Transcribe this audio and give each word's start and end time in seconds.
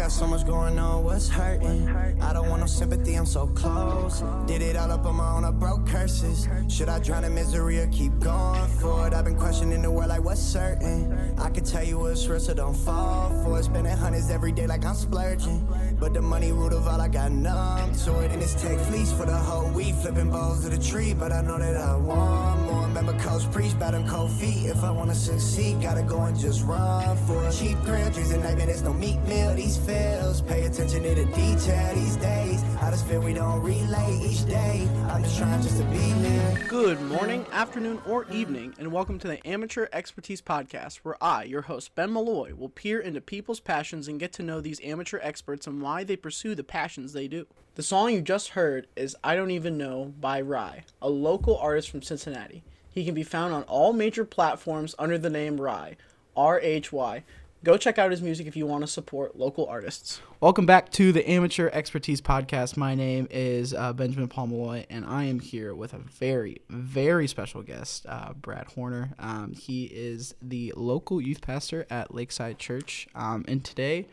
got 0.00 0.10
so 0.10 0.26
much 0.26 0.46
going 0.46 0.78
on, 0.78 1.04
what's 1.04 1.28
hurting? 1.28 1.86
I 2.22 2.32
don't 2.32 2.48
want 2.48 2.60
no 2.60 2.66
sympathy, 2.66 3.16
I'm 3.16 3.26
so 3.26 3.48
close. 3.48 4.22
Did 4.46 4.62
it 4.62 4.74
all 4.74 4.90
up 4.90 5.04
on 5.04 5.16
my 5.16 5.32
own, 5.32 5.44
I 5.44 5.50
broke 5.50 5.86
curses. 5.86 6.48
Should 6.68 6.88
I 6.88 7.00
drown 7.00 7.22
in 7.24 7.34
misery 7.34 7.78
or 7.80 7.86
keep 7.88 8.18
going 8.18 8.66
for 8.80 9.06
it? 9.06 9.12
I've 9.12 9.26
been 9.26 9.36
questioning 9.36 9.82
the 9.82 9.90
world 9.90 10.08
like 10.08 10.24
what's 10.24 10.40
certain. 10.40 11.36
I 11.38 11.50
can 11.50 11.64
tell 11.64 11.84
you 11.84 11.98
what's 11.98 12.26
real, 12.26 12.40
so 12.40 12.54
don't 12.54 12.74
fall 12.74 13.28
for 13.44 13.58
it. 13.58 13.64
Spending 13.64 13.94
hundreds 13.94 14.30
every 14.30 14.52
day 14.52 14.66
like 14.66 14.86
I'm 14.86 14.94
splurging. 14.94 15.68
But 16.00 16.14
the 16.14 16.22
money 16.22 16.50
root 16.50 16.72
of 16.72 16.88
all 16.88 16.98
I 16.98 17.08
got 17.08 17.30
numb 17.30 17.94
to 18.04 18.20
it. 18.20 18.32
And 18.32 18.42
it's 18.42 18.54
take 18.54 18.78
fleece 18.80 19.12
for 19.12 19.26
the 19.26 19.36
whole 19.36 19.68
week, 19.72 19.94
flipping 19.96 20.30
balls 20.30 20.64
to 20.64 20.70
the 20.70 20.78
tree. 20.82 21.12
But 21.12 21.30
I 21.30 21.42
know 21.42 21.58
that 21.58 21.76
I 21.76 21.94
want 21.96 22.60
more. 22.62 22.69
Remember 23.00 23.22
coach 23.24 23.50
preach 23.50 23.72
about 23.72 23.92
them 23.92 24.06
cold 24.06 24.30
feet. 24.30 24.66
If 24.66 24.84
I 24.84 24.90
wanna 24.90 25.14
succeed, 25.14 25.80
gotta 25.80 26.02
go 26.02 26.20
and 26.24 26.38
just 26.38 26.62
run 26.64 27.16
for 27.26 27.48
it. 27.48 27.52
Cheap 27.52 27.80
grill, 27.80 28.10
dreams 28.10 28.30
and 28.30 28.42
nightmare, 28.42 28.66
there's 28.66 28.82
no 28.82 28.92
meat 28.92 29.18
meal. 29.22 29.54
These 29.54 29.78
feels, 29.78 30.42
pay 30.42 30.66
attention 30.66 31.04
to 31.04 31.14
the 31.14 31.24
detail 31.24 31.94
these 31.94 32.16
days. 32.16 32.62
I 32.78 32.90
just 32.90 33.06
feel 33.06 33.22
we 33.22 33.32
don't 33.32 33.62
relate 33.62 34.30
each 34.30 34.44
day. 34.44 34.86
I'm 35.08 35.22
just 35.22 35.38
trying 35.38 35.62
just 35.62 35.78
to 35.78 35.84
be 35.84 35.96
here. 35.96 36.66
Good 36.68 37.00
morning, 37.00 37.46
afternoon, 37.52 38.02
or 38.06 38.26
evening, 38.30 38.74
and 38.78 38.92
welcome 38.92 39.18
to 39.20 39.28
the 39.28 39.46
Amateur 39.48 39.86
Expertise 39.94 40.42
Podcast, 40.42 40.96
where 40.96 41.16
I, 41.24 41.44
your 41.44 41.62
host, 41.62 41.94
Ben 41.94 42.12
Malloy, 42.12 42.54
will 42.54 42.68
peer 42.68 43.00
into 43.00 43.22
people's 43.22 43.60
passions 43.60 44.08
and 44.08 44.20
get 44.20 44.34
to 44.34 44.42
know 44.42 44.60
these 44.60 44.80
amateur 44.84 45.20
experts 45.22 45.66
and 45.66 45.80
why 45.80 46.04
they 46.04 46.16
pursue 46.16 46.54
the 46.54 46.64
passions 46.64 47.14
they 47.14 47.28
do. 47.28 47.46
The 47.80 47.84
song 47.84 48.12
you 48.12 48.20
just 48.20 48.48
heard 48.50 48.88
is 48.94 49.16
I 49.24 49.34
Don't 49.34 49.52
Even 49.52 49.78
Know 49.78 50.12
by 50.20 50.42
Rhy, 50.42 50.84
a 51.00 51.08
local 51.08 51.56
artist 51.56 51.88
from 51.88 52.02
Cincinnati. 52.02 52.62
He 52.90 53.06
can 53.06 53.14
be 53.14 53.22
found 53.22 53.54
on 53.54 53.62
all 53.62 53.94
major 53.94 54.26
platforms 54.26 54.94
under 54.98 55.16
the 55.16 55.30
name 55.30 55.58
Rhy, 55.58 55.96
R 56.36 56.60
H 56.60 56.92
Y. 56.92 57.24
Go 57.64 57.78
check 57.78 57.98
out 57.98 58.10
his 58.10 58.20
music 58.20 58.46
if 58.46 58.54
you 58.54 58.66
want 58.66 58.82
to 58.82 58.86
support 58.86 59.38
local 59.38 59.64
artists. 59.64 60.20
Welcome 60.40 60.66
back 60.66 60.90
to 60.92 61.10
the 61.10 61.26
Amateur 61.26 61.70
Expertise 61.72 62.20
Podcast. 62.20 62.76
My 62.76 62.94
name 62.94 63.26
is 63.30 63.72
uh, 63.72 63.94
Benjamin 63.94 64.28
Pomeroy, 64.28 64.84
and 64.90 65.06
I 65.06 65.24
am 65.24 65.40
here 65.40 65.74
with 65.74 65.94
a 65.94 65.98
very, 65.98 66.60
very 66.68 67.26
special 67.26 67.62
guest, 67.62 68.04
uh, 68.06 68.34
Brad 68.34 68.66
Horner. 68.74 69.14
Um, 69.18 69.54
he 69.54 69.84
is 69.84 70.34
the 70.42 70.74
local 70.76 71.18
youth 71.18 71.40
pastor 71.40 71.86
at 71.88 72.14
Lakeside 72.14 72.58
Church, 72.58 73.08
um, 73.14 73.42
and 73.48 73.64
today 73.64 74.06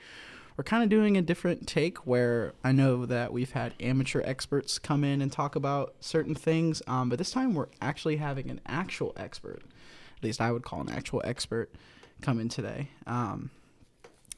we're 0.58 0.64
kind 0.64 0.84
of 0.84 0.90
doing 0.90 1.16
a 1.18 1.22
different 1.22 1.68
take 1.68 2.00
where 2.08 2.54
I 2.64 2.72
know 2.72 3.06
that 3.06 3.32
we've 3.32 3.52
had 3.52 3.74
amateur 3.80 4.22
experts 4.26 4.80
come 4.80 5.04
in 5.04 5.22
and 5.22 5.32
talk 5.32 5.56
about 5.56 5.94
certain 6.00 6.34
things, 6.34 6.82
um, 6.88 7.10
but 7.10 7.20
this 7.20 7.30
time 7.30 7.54
we're 7.54 7.68
actually 7.80 8.18
having 8.18 8.50
an 8.50 8.60
actual 8.66 9.14
expert, 9.18 9.62
at 10.18 10.24
least 10.24 10.42
I 10.42 10.52
would 10.52 10.64
call 10.64 10.82
an 10.82 10.90
actual 10.90 11.22
expert, 11.24 11.72
come 12.22 12.40
in 12.40 12.50
today. 12.50 12.90
Um, 13.06 13.52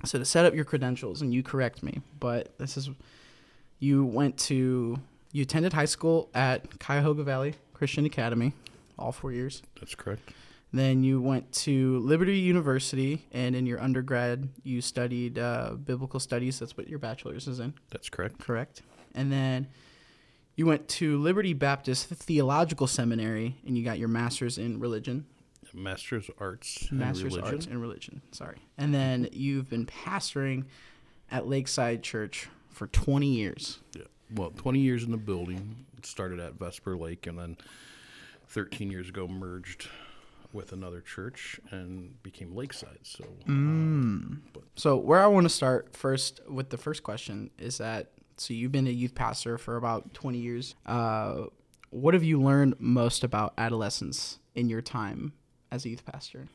so 0.03 0.20
to 0.20 0.26
set 0.26 0.45
up 0.45 0.53
your 0.53 0.66
credentials, 0.66 1.22
and 1.22 1.34
you 1.34 1.42
correct 1.42 1.84
me, 1.84 2.02
but 2.20 2.58
this 2.58 2.76
is 2.76 2.89
you 3.80 4.04
went 4.04 4.38
to 4.38 5.00
you 5.31 5.44
attended 5.44 5.72
high 5.72 5.86
school 5.86 6.30
at 6.33 6.80
Cuyahoga 6.80 7.23
Valley 7.23 7.54
Christian 7.73 8.06
Academy, 8.06 8.52
all 8.98 9.14
four 9.14 9.31
years. 9.31 9.61
That's 9.80 9.95
correct. 9.95 10.33
Then 10.72 11.03
you 11.03 11.20
went 11.20 11.52
to 11.53 11.98
Liberty 12.00 12.38
University, 12.38 13.25
and 13.31 13.56
in 13.56 13.66
your 13.66 13.81
undergrad, 13.81 14.50
you 14.64 14.81
studied 14.81 15.39
uh, 15.39 15.72
biblical 15.84 16.20
studies. 16.20 16.59
That's 16.59 16.78
what 16.78 16.88
your 16.88 17.00
bachelor's 17.00 17.48
is 17.48 17.59
in, 17.59 17.73
That's 17.89 18.09
correct. 18.09 18.39
correct? 18.39 18.84
And 19.16 19.31
then 19.31 19.67
you 20.56 20.67
went 20.67 20.88
to 20.89 21.17
Liberty 21.17 21.53
Baptist 21.53 22.08
Theological 22.08 22.86
Seminary, 22.86 23.58
and 23.66 23.76
you 23.76 23.84
got 23.84 23.98
your 23.98 24.09
master's 24.09 24.59
in 24.59 24.80
religion. 24.80 25.26
Master's 25.73 26.30
Arts 26.39 26.88
in 26.92 26.98
Master's 26.98 27.36
Religion. 27.36 27.54
Arts 27.56 27.66
in 27.66 27.81
Religion. 27.81 28.22
Sorry. 28.31 28.58
And 28.78 28.94
then 28.94 29.30
you've 29.31 29.70
been 29.70 29.86
pastoring 29.86 30.66
at 31.31 31.48
Lakeside 31.48 32.04
Church 32.04 32.48
for 32.70 32.88
20 32.88 33.28
years. 33.28 33.80
Yeah. 33.95 34.04
Well, 34.33 34.52
20 34.52 34.80
years 34.80 35.04
in 35.04 35.11
the 35.11 35.17
building. 35.17 35.86
It 35.98 36.06
Started 36.06 36.39
at 36.39 36.54
Vesper 36.54 36.98
Lake 36.98 37.28
and 37.28 37.38
then 37.38 37.58
13 38.48 38.89
years 38.92 39.10
ago 39.10 39.27
merged 39.27 39.88
with 40.54 40.71
another 40.71 41.02
church 41.02 41.60
and 41.70 42.21
became 42.23 42.55
Lakeside. 42.55 42.99
So, 43.04 43.26
um, 43.48 44.43
but 44.54 44.64
So 44.76 44.98
where 44.98 45.21
I 45.21 45.27
want 45.27 45.45
to 45.45 45.49
start 45.49 45.95
first 45.95 46.42
with 46.49 46.70
the 46.70 46.77
first 46.77 47.04
question 47.04 47.52
is 47.58 47.77
that 47.77 48.11
so 48.37 48.54
you've 48.54 48.71
been 48.71 48.88
a 48.88 48.92
youth 48.92 49.15
pastor 49.15 49.58
for 49.58 49.76
about 49.76 50.14
20 50.14 50.38
years. 50.38 50.76
Uh, 50.86 51.45
what 51.89 52.14
have 52.14 52.23
you 52.23 52.42
learned 52.42 52.76
most 52.80 53.23
about 53.23 53.54
adolescence 53.58 54.39
in 54.55 54.70
your 54.70 54.82
time 54.82 55.33
as 55.71 55.86
a 55.86 55.89
youth 55.89 56.05
pastor? 56.05 56.48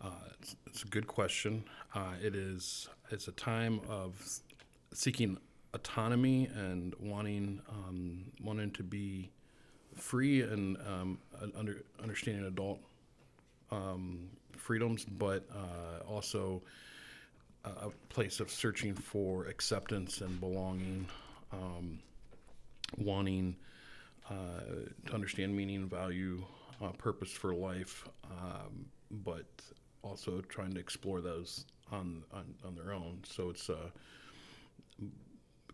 uh, 0.00 0.10
it's, 0.40 0.56
it's 0.66 0.82
a 0.82 0.86
good 0.86 1.06
question. 1.06 1.64
Uh, 1.94 2.12
it 2.22 2.34
is 2.34 2.88
it's 3.10 3.28
a 3.28 3.32
time 3.32 3.80
of 3.88 4.14
seeking 4.92 5.38
autonomy 5.74 6.48
and 6.54 6.94
wanting 7.00 7.60
um, 7.68 8.24
wanting 8.42 8.70
to 8.72 8.82
be 8.82 9.30
free 9.96 10.42
and 10.42 10.76
um, 10.86 11.18
under, 11.56 11.82
understanding 12.02 12.46
adult 12.46 12.78
um, 13.70 14.28
freedoms, 14.56 15.04
but 15.04 15.44
uh, 15.54 16.04
also 16.08 16.62
a 17.64 17.90
place 18.08 18.40
of 18.40 18.50
searching 18.50 18.94
for 18.94 19.46
acceptance 19.46 20.20
and 20.20 20.38
belonging, 20.40 21.06
um, 21.52 21.98
wanting 22.96 23.56
uh, 24.30 24.60
to 25.06 25.14
understand 25.14 25.54
meaning, 25.54 25.88
value, 25.88 26.44
uh, 26.82 26.90
purpose 26.90 27.30
for 27.30 27.54
life, 27.54 28.06
um, 28.24 28.86
but 29.10 29.46
also 30.02 30.40
trying 30.42 30.72
to 30.72 30.80
explore 30.80 31.20
those 31.20 31.64
on, 31.90 32.22
on, 32.32 32.54
on 32.64 32.74
their 32.74 32.92
own. 32.92 33.20
So 33.24 33.50
it's 33.50 33.68
uh, 33.68 33.90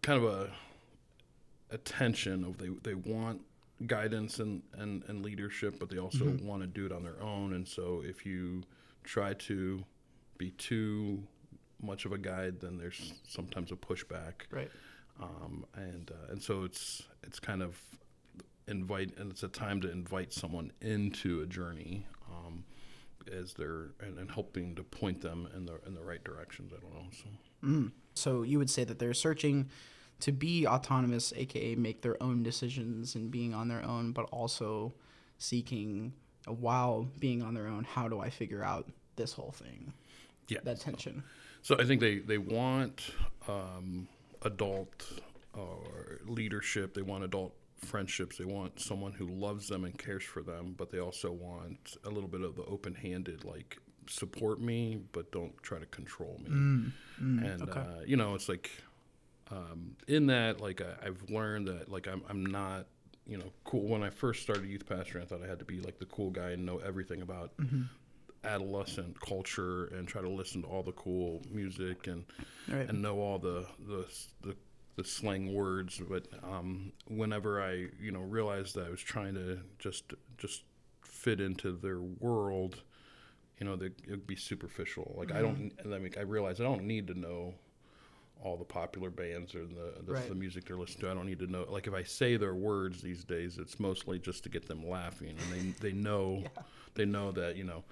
kind 0.01 0.23
of 0.23 0.25
a, 0.25 0.51
a 1.71 1.79
tension 1.79 2.45
of 2.45 2.59
they, 2.59 2.69
they 2.83 2.95
want 2.95 3.41
guidance 3.87 4.39
and, 4.39 4.63
and, 4.75 5.03
and 5.09 5.25
leadership, 5.25 5.79
but 5.79 5.89
they 5.89 5.99
also 5.99 6.37
want 6.43 6.63
to 6.63 6.67
do 6.67 6.87
it 6.87 6.93
on 6.93 7.03
their 7.03 7.21
own. 7.23 7.55
And 7.55 7.67
so 7.67 8.03
if 8.05 8.25
you 8.27 8.63
try 9.05 9.35
to 9.35 9.85
be 10.39 10.51
too 10.53 11.23
much 11.81 12.05
of 12.05 12.13
a 12.13 12.19
guide, 12.19 12.61
then 12.61 12.79
there's 12.79 13.15
sometimes 13.29 13.73
a 13.73 13.77
pushback. 13.77 14.33
Right. 14.51 14.71
Um, 15.21 15.65
and 15.75 16.11
uh, 16.11 16.33
and 16.33 16.43
so 16.43 16.65
it's 16.65 17.03
it's 17.23 17.39
kind 17.39 17.63
of 17.63 17.81
invite 18.69 19.17
and 19.19 19.31
it's 19.31 19.43
a 19.43 19.49
time 19.49 19.81
to 19.83 19.91
invite 19.91 20.33
someone 20.33 20.73
into 20.81 21.43
a 21.43 21.47
journey 21.47 22.07
um, 22.31 22.65
as 23.31 23.53
they're 23.53 23.91
and, 24.01 24.19
and 24.19 24.31
helping 24.31 24.75
to 24.77 24.83
point 24.83 25.21
them 25.21 25.49
in 25.55 25.67
the 25.67 25.79
in 25.87 25.95
the 25.95 26.03
right 26.03 26.23
directions. 26.25 26.73
I 26.73 26.81
don't 26.81 26.95
know. 26.95 27.07
So 27.13 27.29
So 28.15 28.43
you 28.43 28.59
would 28.59 28.71
say 28.71 28.85
that 28.85 28.99
they're 28.99 29.15
searching 29.15 29.69
to 30.23 30.31
be 30.31 30.67
autonomous, 30.67 31.33
aka 31.37 31.75
make 31.75 32.01
their 32.01 32.21
own 32.23 32.45
decisions 32.45 33.17
and 33.17 33.31
being 33.31 33.53
on 33.53 33.67
their 33.67 33.85
own, 33.85 34.13
but 34.13 34.29
also 34.31 34.95
seeking 35.39 36.13
while 36.47 37.09
being 37.19 37.43
on 37.43 37.55
their 37.55 37.67
own, 37.67 37.83
how 37.85 38.09
do 38.09 38.21
I 38.21 38.31
figure 38.31 38.63
out 38.63 38.89
this 39.17 39.33
whole 39.33 39.51
thing? 39.53 39.93
yeah, 40.49 40.59
That 40.63 40.81
tension. 40.81 41.25
So 41.63 41.77
I 41.79 41.85
think 41.85 42.01
they 42.01 42.19
they 42.19 42.39
want 42.39 43.11
um, 43.49 44.07
adult 44.43 45.21
or 45.55 46.21
leadership. 46.25 46.95
They 46.95 47.03
want 47.03 47.25
adult 47.25 47.55
friendships. 47.79 48.39
They 48.39 48.45
want 48.45 48.81
someone 48.81 49.13
who 49.13 49.27
loves 49.27 49.69
them 49.69 49.85
and 49.85 49.97
cares 49.99 50.23
for 50.23 50.43
them. 50.43 50.75
But 50.77 50.91
they 50.91 50.99
also 50.99 51.33
want 51.33 51.97
a 52.05 52.11
little 52.11 52.29
bit 52.29 52.43
of 52.43 52.55
the 52.55 52.65
open-handed, 52.65 53.45
like 53.45 53.79
support 54.09 54.61
me, 54.61 55.01
but 55.13 55.33
don't 55.33 55.61
try 55.63 55.79
to 55.79 55.87
control 55.87 56.41
me. 56.45 56.51
and 57.45 57.63
okay. 57.63 57.81
uh, 57.81 58.03
you 58.07 58.17
know, 58.17 58.35
it's 58.35 58.49
like 58.49 58.71
um, 59.53 59.97
in 60.09 60.27
that, 60.29 60.61
like 60.61 60.81
I, 60.81 61.07
I've 61.07 61.23
learned 61.31 61.69
that 61.69 61.91
like 61.91 62.07
I'm 62.09 62.23
I'm 62.29 62.45
not 62.47 62.87
you 63.27 63.37
know 63.39 63.53
cool. 63.65 63.83
When 63.87 64.03
I 64.03 64.11
first 64.11 64.43
started 64.43 64.67
youth 64.69 64.89
pastor, 64.89 65.21
I 65.21 65.25
thought 65.25 65.43
I 65.45 65.47
had 65.47 65.59
to 65.59 65.65
be 65.65 65.81
like 65.81 65.99
the 65.99 66.07
cool 66.07 66.31
guy 66.31 66.51
and 66.51 66.65
know 66.65 66.79
everything 66.79 67.21
about 67.23 67.53
adolescent 68.45 69.21
culture 69.21 69.87
and 69.87 70.09
try 70.09 70.21
to 70.21 70.29
listen 70.29 70.63
to 70.63 70.69
all 70.69 70.83
the 70.83 70.93
cool 70.93 71.43
music 71.51 72.07
and 72.09 72.25
Right. 72.69 72.89
and 72.89 73.03
know 73.03 73.19
all 73.21 73.39
the 73.39 73.67
the 73.87 74.07
the, 74.43 74.57
the 74.97 75.05
slang 75.05 75.53
words. 75.53 76.01
But 76.09 76.27
um, 76.43 76.93
whenever 77.09 77.63
I 77.63 77.87
you 78.01 78.11
know 78.13 78.21
realized 78.21 78.75
that 78.77 78.87
I 78.87 78.91
was 78.91 79.01
trying 79.01 79.35
to 79.35 79.59
just 79.79 80.13
just 80.39 80.63
fit 81.03 81.41
into 81.41 81.73
their 81.73 82.01
world, 82.01 82.83
you 83.61 83.67
know, 83.67 83.77
that 83.77 83.93
it'd 84.07 84.27
be 84.27 84.37
superficial. 84.37 85.15
Like 85.17 85.33
I 85.33 85.41
don't. 85.43 85.73
I 85.85 85.99
mean, 85.99 86.13
I 86.19 86.23
realized 86.23 86.61
I 86.61 86.65
don't 86.65 86.85
need 86.85 87.07
to 87.09 87.15
know 87.15 87.55
all 88.43 88.57
the 88.57 88.65
popular 88.65 89.11
bands 89.11 89.55
or 89.55 89.65
the 89.67 90.03
the, 90.05 90.13
Right. 90.13 90.29
the 90.29 90.35
music 90.35 90.65
they're 90.67 90.77
listening 90.77 91.03
to. 91.03 91.11
I 91.11 91.15
don't 91.15 91.27
need 91.27 91.39
to 91.41 91.47
know. 91.47 91.65
Like 91.69 91.87
if 91.87 91.95
I 91.95 92.03
say 92.03 92.37
their 92.37 92.55
words 92.55 93.01
these 93.01 93.25
days, 93.25 93.59
it's 93.59 93.79
mostly 93.79 94.19
just 94.19 94.43
to 94.45 94.49
get 94.49 94.67
them 94.67 94.87
laughing, 94.89 95.37
and 95.39 95.53
they 95.81 95.91
they 95.91 95.93
know 95.93 96.43
they 96.95 97.05
know 97.05 97.33
that 97.33 97.57
you 97.57 97.65
know 97.65 97.85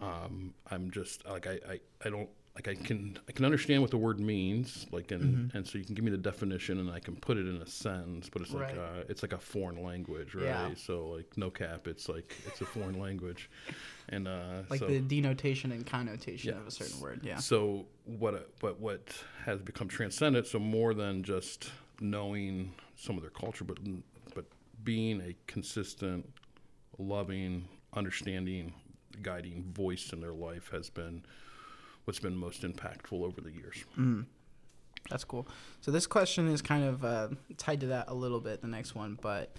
um, 0.00 0.54
I'm 0.70 0.90
just 0.90 1.26
like 1.26 1.46
I, 1.46 1.58
I 1.68 1.80
I 2.04 2.10
don't 2.10 2.28
like 2.54 2.68
I 2.68 2.74
can 2.76 3.18
I 3.28 3.32
can 3.32 3.44
understand 3.44 3.82
what 3.82 3.90
the 3.90 3.98
word 3.98 4.20
means, 4.20 4.86
like 4.92 5.10
and 5.10 5.50
and 5.54 5.66
so 5.66 5.76
you 5.76 5.84
can 5.84 5.94
give 5.96 6.04
me 6.04 6.10
the 6.12 6.16
definition 6.16 6.78
and 6.78 6.88
I 6.90 7.00
can 7.00 7.16
put 7.16 7.36
it 7.36 7.48
in 7.48 7.56
a 7.56 7.66
sentence, 7.66 8.30
but 8.32 8.42
it's 8.42 8.52
like 8.52 8.68
Right. 8.68 8.78
uh, 8.78 9.02
it's 9.08 9.22
like 9.22 9.32
a 9.32 9.38
foreign 9.38 9.82
language, 9.82 10.34
right? 10.36 10.44
Yeah. 10.44 10.74
So 10.76 11.08
like 11.08 11.36
no 11.36 11.50
cap, 11.50 11.88
it's 11.88 12.08
like 12.08 12.32
it's 12.46 12.60
a 12.60 12.64
foreign 12.66 13.00
language, 13.00 13.50
and 14.08 14.28
uh, 14.28 14.62
Like 14.70 14.78
so, 14.78 14.86
the 14.86 15.00
denotation 15.00 15.72
and 15.72 15.84
connotation 15.84 16.54
Yeah. 16.54 16.60
of 16.60 16.66
a 16.68 16.70
certain 16.70 17.00
word. 17.00 17.20
Yeah. 17.24 17.38
so 17.38 17.86
what 18.04 18.48
what 18.60 18.78
what 18.78 19.12
has 19.44 19.60
become 19.60 19.88
transcendent? 19.88 20.46
So 20.46 20.60
more 20.60 20.94
than 20.94 21.24
just 21.24 21.72
knowing 22.00 22.72
some 22.94 23.16
of 23.16 23.22
their 23.22 23.30
culture, 23.32 23.64
but 23.64 23.78
but 24.32 24.44
being 24.84 25.20
a 25.22 25.34
consistent, 25.48 26.28
loving, 26.98 27.66
understanding, 27.94 28.72
guiding 29.22 29.64
voice 29.72 30.12
in 30.12 30.20
their 30.20 30.32
life 30.34 30.68
has 30.70 30.88
been 30.90 31.24
what's 32.04 32.18
been 32.18 32.36
most 32.36 32.62
impactful 32.62 33.22
over 33.22 33.40
the 33.40 33.50
years. 33.50 33.84
That's 35.10 35.24
cool. 35.24 35.46
So 35.80 35.90
this 35.90 36.06
question 36.06 36.48
is 36.48 36.62
kind 36.62 36.84
of 36.84 37.04
uh, 37.04 37.28
tied 37.58 37.80
to 37.80 37.86
that 37.88 38.06
a 38.08 38.14
little 38.14 38.40
bit. 38.40 38.62
The 38.62 38.68
next 38.68 38.94
one, 38.94 39.18
but 39.20 39.54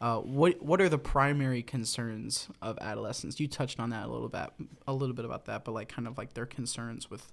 uh, 0.00 0.18
what 0.18 0.62
what 0.62 0.80
are 0.80 0.88
the 0.88 0.98
primary 0.98 1.62
concerns 1.62 2.48
of 2.62 2.78
adolescents? 2.80 3.40
You 3.40 3.48
touched 3.48 3.80
on 3.80 3.90
that 3.90 4.06
a 4.06 4.08
little 4.08 4.28
bit, 4.28 4.50
a 4.86 4.92
little 4.92 5.14
bit 5.14 5.24
about 5.24 5.46
that, 5.46 5.64
but 5.64 5.72
like 5.72 5.88
kind 5.88 6.06
of 6.06 6.18
like 6.18 6.34
their 6.34 6.46
concerns 6.46 7.10
with 7.10 7.32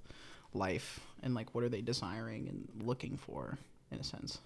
life 0.54 1.00
and 1.22 1.34
like 1.34 1.54
what 1.54 1.64
are 1.64 1.70
they 1.70 1.82
desiring 1.82 2.48
and 2.48 2.68
looking 2.86 3.18
for 3.18 3.58
in 3.92 4.00
a 4.00 4.04
sense. 4.04 4.40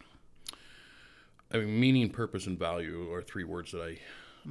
I 1.51 1.59
mean, 1.59 1.79
meaning, 1.79 2.09
purpose, 2.09 2.45
and 2.47 2.59
value 2.59 3.11
are 3.13 3.21
three 3.21 3.45
words 3.45 3.71
that 3.71 3.81
I 3.81 3.99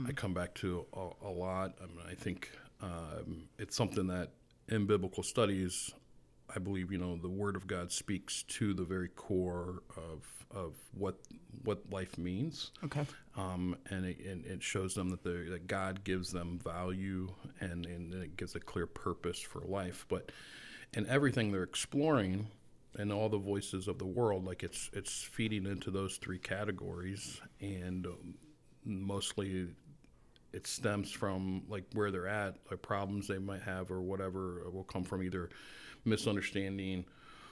I 0.06 0.12
come 0.12 0.32
back 0.32 0.54
to 0.56 0.86
a, 0.94 1.26
a 1.26 1.30
lot. 1.30 1.74
I 1.82 1.86
mean, 1.86 2.06
I 2.08 2.14
think 2.14 2.50
um, 2.80 3.48
it's 3.58 3.76
something 3.76 4.06
that 4.08 4.30
in 4.68 4.86
biblical 4.86 5.22
studies, 5.22 5.92
I 6.54 6.58
believe 6.58 6.92
you 6.92 6.98
know 6.98 7.16
the 7.16 7.28
Word 7.28 7.56
of 7.56 7.66
God 7.66 7.90
speaks 7.92 8.42
to 8.44 8.74
the 8.74 8.84
very 8.84 9.08
core 9.08 9.82
of 9.96 10.26
of 10.50 10.74
what 10.92 11.16
what 11.64 11.90
life 11.90 12.16
means. 12.18 12.70
Okay. 12.84 13.04
um, 13.36 13.76
and, 13.90 14.06
it, 14.06 14.18
and 14.24 14.44
it 14.46 14.62
shows 14.62 14.94
them 14.94 15.10
that, 15.10 15.24
the, 15.24 15.46
that 15.50 15.66
God 15.66 16.04
gives 16.04 16.30
them 16.30 16.60
value 16.62 17.28
and, 17.60 17.84
and 17.86 18.14
it 18.14 18.36
gives 18.36 18.54
a 18.54 18.60
clear 18.60 18.86
purpose 18.86 19.40
for 19.40 19.60
life. 19.60 20.06
But 20.08 20.30
in 20.94 21.06
everything 21.08 21.50
they're 21.50 21.64
exploring 21.64 22.46
and 22.96 23.12
all 23.12 23.28
the 23.28 23.38
voices 23.38 23.88
of 23.88 23.98
the 23.98 24.06
world, 24.06 24.46
like 24.46 24.62
it's 24.62 24.90
it's 24.92 25.22
feeding 25.22 25.66
into 25.66 25.90
those 25.90 26.16
three 26.16 26.38
categories, 26.38 27.40
and 27.60 28.06
um, 28.06 28.34
mostly 28.84 29.68
it 30.56 30.66
stems 30.66 31.12
from 31.12 31.62
like 31.68 31.84
where 31.92 32.10
they're 32.10 32.26
at, 32.26 32.56
like 32.70 32.80
problems 32.80 33.28
they 33.28 33.36
might 33.36 33.62
have 33.62 33.90
or 33.90 34.00
whatever 34.00 34.62
will 34.72 34.84
come 34.84 35.04
from 35.04 35.22
either 35.22 35.50
misunderstanding 36.06 37.04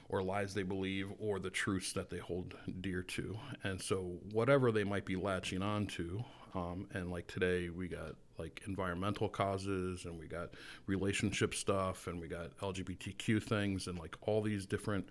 or 0.09 0.23
lies 0.23 0.55
they 0.55 0.63
believe 0.63 1.11
or 1.19 1.39
the 1.39 1.51
truths 1.51 1.93
that 1.93 2.09
they 2.09 2.17
hold 2.17 2.55
dear 2.81 3.03
to. 3.03 3.37
And 3.63 3.81
so 3.81 4.17
whatever 4.33 4.73
they 4.73 4.85
might 4.85 5.05
be 5.05 5.17
latching 5.17 5.61
onto, 5.61 6.25
um, 6.55 6.89
and 6.95 7.11
like 7.11 7.27
today 7.27 7.69
we 7.69 7.89
got 7.89 8.15
like 8.39 8.63
environmental 8.67 9.29
causes 9.29 10.07
and 10.07 10.19
we 10.19 10.27
got 10.27 10.55
relationship 10.87 11.55
stuff 11.55 12.07
and 12.07 12.19
we 12.19 12.27
got 12.27 12.57
LGBTQ 12.59 13.43
things 13.43 13.87
and 13.87 13.99
like 13.99 14.17
all 14.23 14.41
these 14.41 14.65
different 14.65 15.07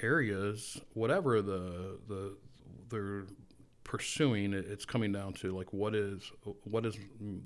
areas, 0.00 0.80
whatever 0.94 1.42
the 1.42 1.98
the 2.08 2.34
they're 2.88 3.26
pursuing 3.86 4.52
it's 4.52 4.84
coming 4.84 5.12
down 5.12 5.32
to 5.32 5.56
like 5.56 5.72
what 5.72 5.94
is 5.94 6.32
what 6.64 6.84
is 6.84 6.98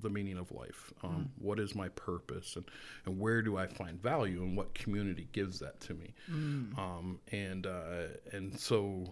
the 0.02 0.08
meaning 0.08 0.38
of 0.38 0.50
life? 0.52 0.90
Um, 1.04 1.31
what 1.38 1.60
is 1.60 1.75
my 1.75 1.88
purpose? 1.90 2.56
And 2.56 2.64
and 3.04 3.20
where 3.20 3.42
do 3.42 3.58
i 3.58 3.66
find 3.66 4.00
value 4.00 4.42
and 4.42 4.56
what 4.56 4.72
community 4.75 5.28
gives 5.32 5.58
that 5.58 5.78
to 5.81 5.94
me? 5.94 6.14
Um, 6.78 7.20
and 7.31 7.66
uh, 7.66 8.06
and 8.32 8.58
so 8.58 9.04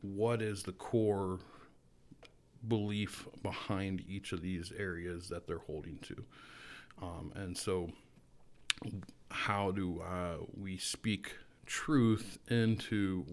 what 0.00 0.40
is 0.40 0.62
the 0.62 0.72
core 0.72 1.40
belief 2.68 3.26
behind 3.42 4.02
each 4.08 4.32
of 4.32 4.40
these 4.40 4.72
areas 4.78 5.28
that 5.28 5.46
they're 5.46 5.58
holding 5.58 5.98
to? 5.98 6.24
Um, 7.02 7.32
and 7.34 7.56
so 7.56 7.90
how 9.30 9.72
do 9.72 10.00
uh, 10.00 10.38
we 10.56 10.78
speak 10.78 11.34
truth 11.66 12.38
into 12.48 13.26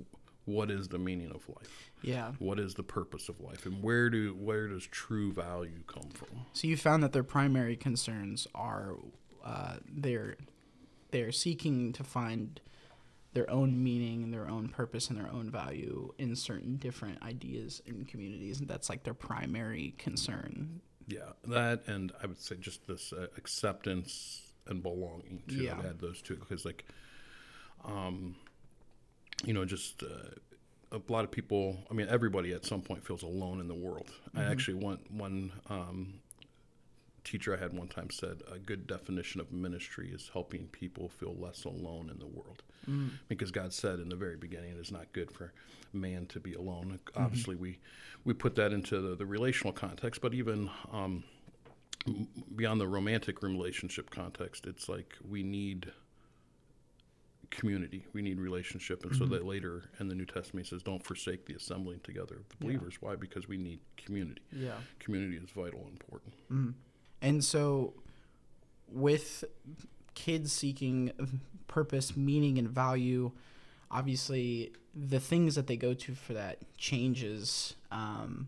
what 0.46 0.70
is 0.70 0.90
the 0.90 0.98
meaning 1.00 1.32
of 1.32 1.48
life 1.50 1.92
Yeah. 2.02 2.34
what 2.40 2.60
is 2.60 2.74
the 2.76 2.84
purpose 2.84 3.30
of 3.30 3.40
life 3.40 3.66
and 3.66 3.82
where 3.84 4.10
do 4.10 4.34
where 4.34 4.68
does 4.68 4.86
true 4.88 5.32
value 5.32 5.84
come 5.88 6.10
from 6.10 6.46
So 6.54 6.68
you 6.68 6.76
found 6.78 7.02
that 7.04 7.14
their 7.14 7.24
primary 7.24 7.76
concerns 7.76 8.48
are 8.54 8.96
uh, 9.44 9.78
they're 9.90 10.36
they're 11.12 11.32
seeking 11.32 11.94
to 11.94 12.04
find 12.04 12.60
their 13.34 13.50
own 13.50 13.84
meaning 13.84 14.24
and 14.24 14.34
their 14.34 14.48
own 14.48 14.70
purpose 14.70 15.10
and 15.10 15.18
their 15.20 15.32
own 15.32 15.50
value 15.50 16.14
in 16.18 16.36
certain 16.36 16.76
different 16.78 17.22
ideas 17.24 17.82
and 17.88 18.08
communities, 18.08 18.60
and 18.60 18.68
that's 18.70 18.90
like 18.90 19.04
their 19.04 19.14
primary 19.16 19.96
concern. 19.98 20.82
yeah 21.08 21.32
that 21.48 21.84
and 21.88 22.12
i 22.22 22.26
would 22.28 22.40
say 22.40 22.56
just 22.56 22.86
this 22.88 23.12
uh, 23.12 23.28
acceptance 23.38 24.54
and 24.68 24.82
belonging 24.84 25.42
too 25.48 25.56
Yeah. 25.64 25.80
i'd 25.80 25.86
add 25.86 26.00
those 26.00 26.22
two 26.22 26.36
because 26.36 26.64
like 26.64 26.86
um 27.86 28.36
you 29.44 29.54
know 29.54 29.66
just 29.66 30.04
uh, 30.04 30.98
a 30.98 31.02
lot 31.12 31.24
of 31.24 31.32
people 31.32 31.78
i 31.90 31.94
mean 31.94 32.08
everybody 32.10 32.54
at 32.54 32.66
some 32.66 32.82
point 32.82 33.06
feels 33.06 33.24
alone 33.24 33.60
in 33.60 33.68
the 33.68 33.74
world 33.74 34.10
i 34.36 34.44
actually 34.44 34.76
want 34.76 35.00
one 35.12 35.52
um 35.70 36.14
teacher 37.24 37.56
I 37.56 37.58
had 37.58 37.74
one 37.74 37.88
time 37.88 38.10
said 38.10 38.42
a 38.52 38.60
good 38.60 38.86
definition 38.86 39.40
of 39.40 39.52
ministry 39.52 40.12
is 40.14 40.30
helping 40.34 40.68
people 40.68 41.10
feel 41.10 41.34
less 41.40 41.64
alone 41.64 42.10
in 42.12 42.20
the 42.20 42.28
world. 42.28 42.64
Because 43.30 43.50
God 43.50 43.72
said 43.72 44.00
in 44.00 44.10
the 44.10 44.16
very 44.16 44.36
beginning 44.36 44.72
it 44.72 44.78
is 44.78 44.92
not 44.92 45.12
good 45.14 45.32
for 45.32 45.54
man 45.94 46.26
to 46.28 46.40
be 46.42 46.54
alone. 46.54 47.00
Obviously, 47.16 47.56
we 47.56 47.80
we 48.26 48.34
put 48.34 48.56
that 48.56 48.74
into 48.74 49.00
the, 49.00 49.16
the 49.16 49.26
relational 49.26 49.72
context, 49.72 50.20
but 50.22 50.34
even 50.34 50.70
um, 50.92 51.24
beyond 52.56 52.82
the 52.82 52.88
romantic 52.88 53.42
relationship 53.42 54.10
context, 54.10 54.66
it's 54.66 54.90
like 54.90 55.16
we 55.28 55.44
need 55.44 55.92
community. 57.54 58.06
We 58.14 58.22
need 58.22 58.40
relationship, 58.40 59.06
and 59.06 59.16
so 59.16 59.26
that 59.26 59.46
later 59.46 59.84
in 60.00 60.08
the 60.08 60.16
New 60.16 60.26
Testament 60.26 60.68
says, 60.68 60.84
"Don't 60.84 61.04
forsake 61.04 61.46
the 61.46 61.54
assembling 61.54 62.02
together 62.02 62.36
of 62.36 62.50
the 62.50 62.56
believers." 62.60 62.96
Why? 63.00 63.16
Because 63.16 63.48
we 63.48 63.58
need 63.58 63.80
community. 63.98 64.42
Yeah. 64.52 64.78
Community 65.00 65.38
is 65.38 65.50
vital 65.52 65.80
and 65.82 65.92
important. 65.92 66.34
And 67.22 67.44
so, 67.44 67.94
with 68.88 69.44
kids 70.16 70.52
seeking 70.52 71.12
purpose, 71.68 72.18
meaning, 72.18 72.58
and 72.58 72.70
value, 72.70 73.32
obviously 73.90 74.74
the 74.96 75.20
things 75.20 75.56
that 75.56 75.68
they 75.68 75.78
go 75.78 75.94
to 75.94 76.14
for 76.14 76.34
that 76.34 76.60
changes 76.78 77.76
um, 77.92 78.48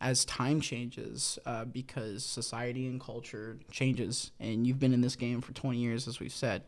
as 0.00 0.24
time 0.24 0.60
changes 0.60 1.38
uh, 1.46 1.64
because 1.64 2.24
society 2.24 2.86
and 2.86 3.00
culture 3.00 3.58
changes. 3.70 4.32
And 4.40 4.66
you've 4.66 4.80
been 4.80 4.94
in 4.94 5.00
this 5.00 5.16
game 5.16 5.40
for 5.40 5.52
20 5.52 5.78
years, 5.78 6.08
as 6.08 6.18
we've 6.18 6.32
said, 6.32 6.62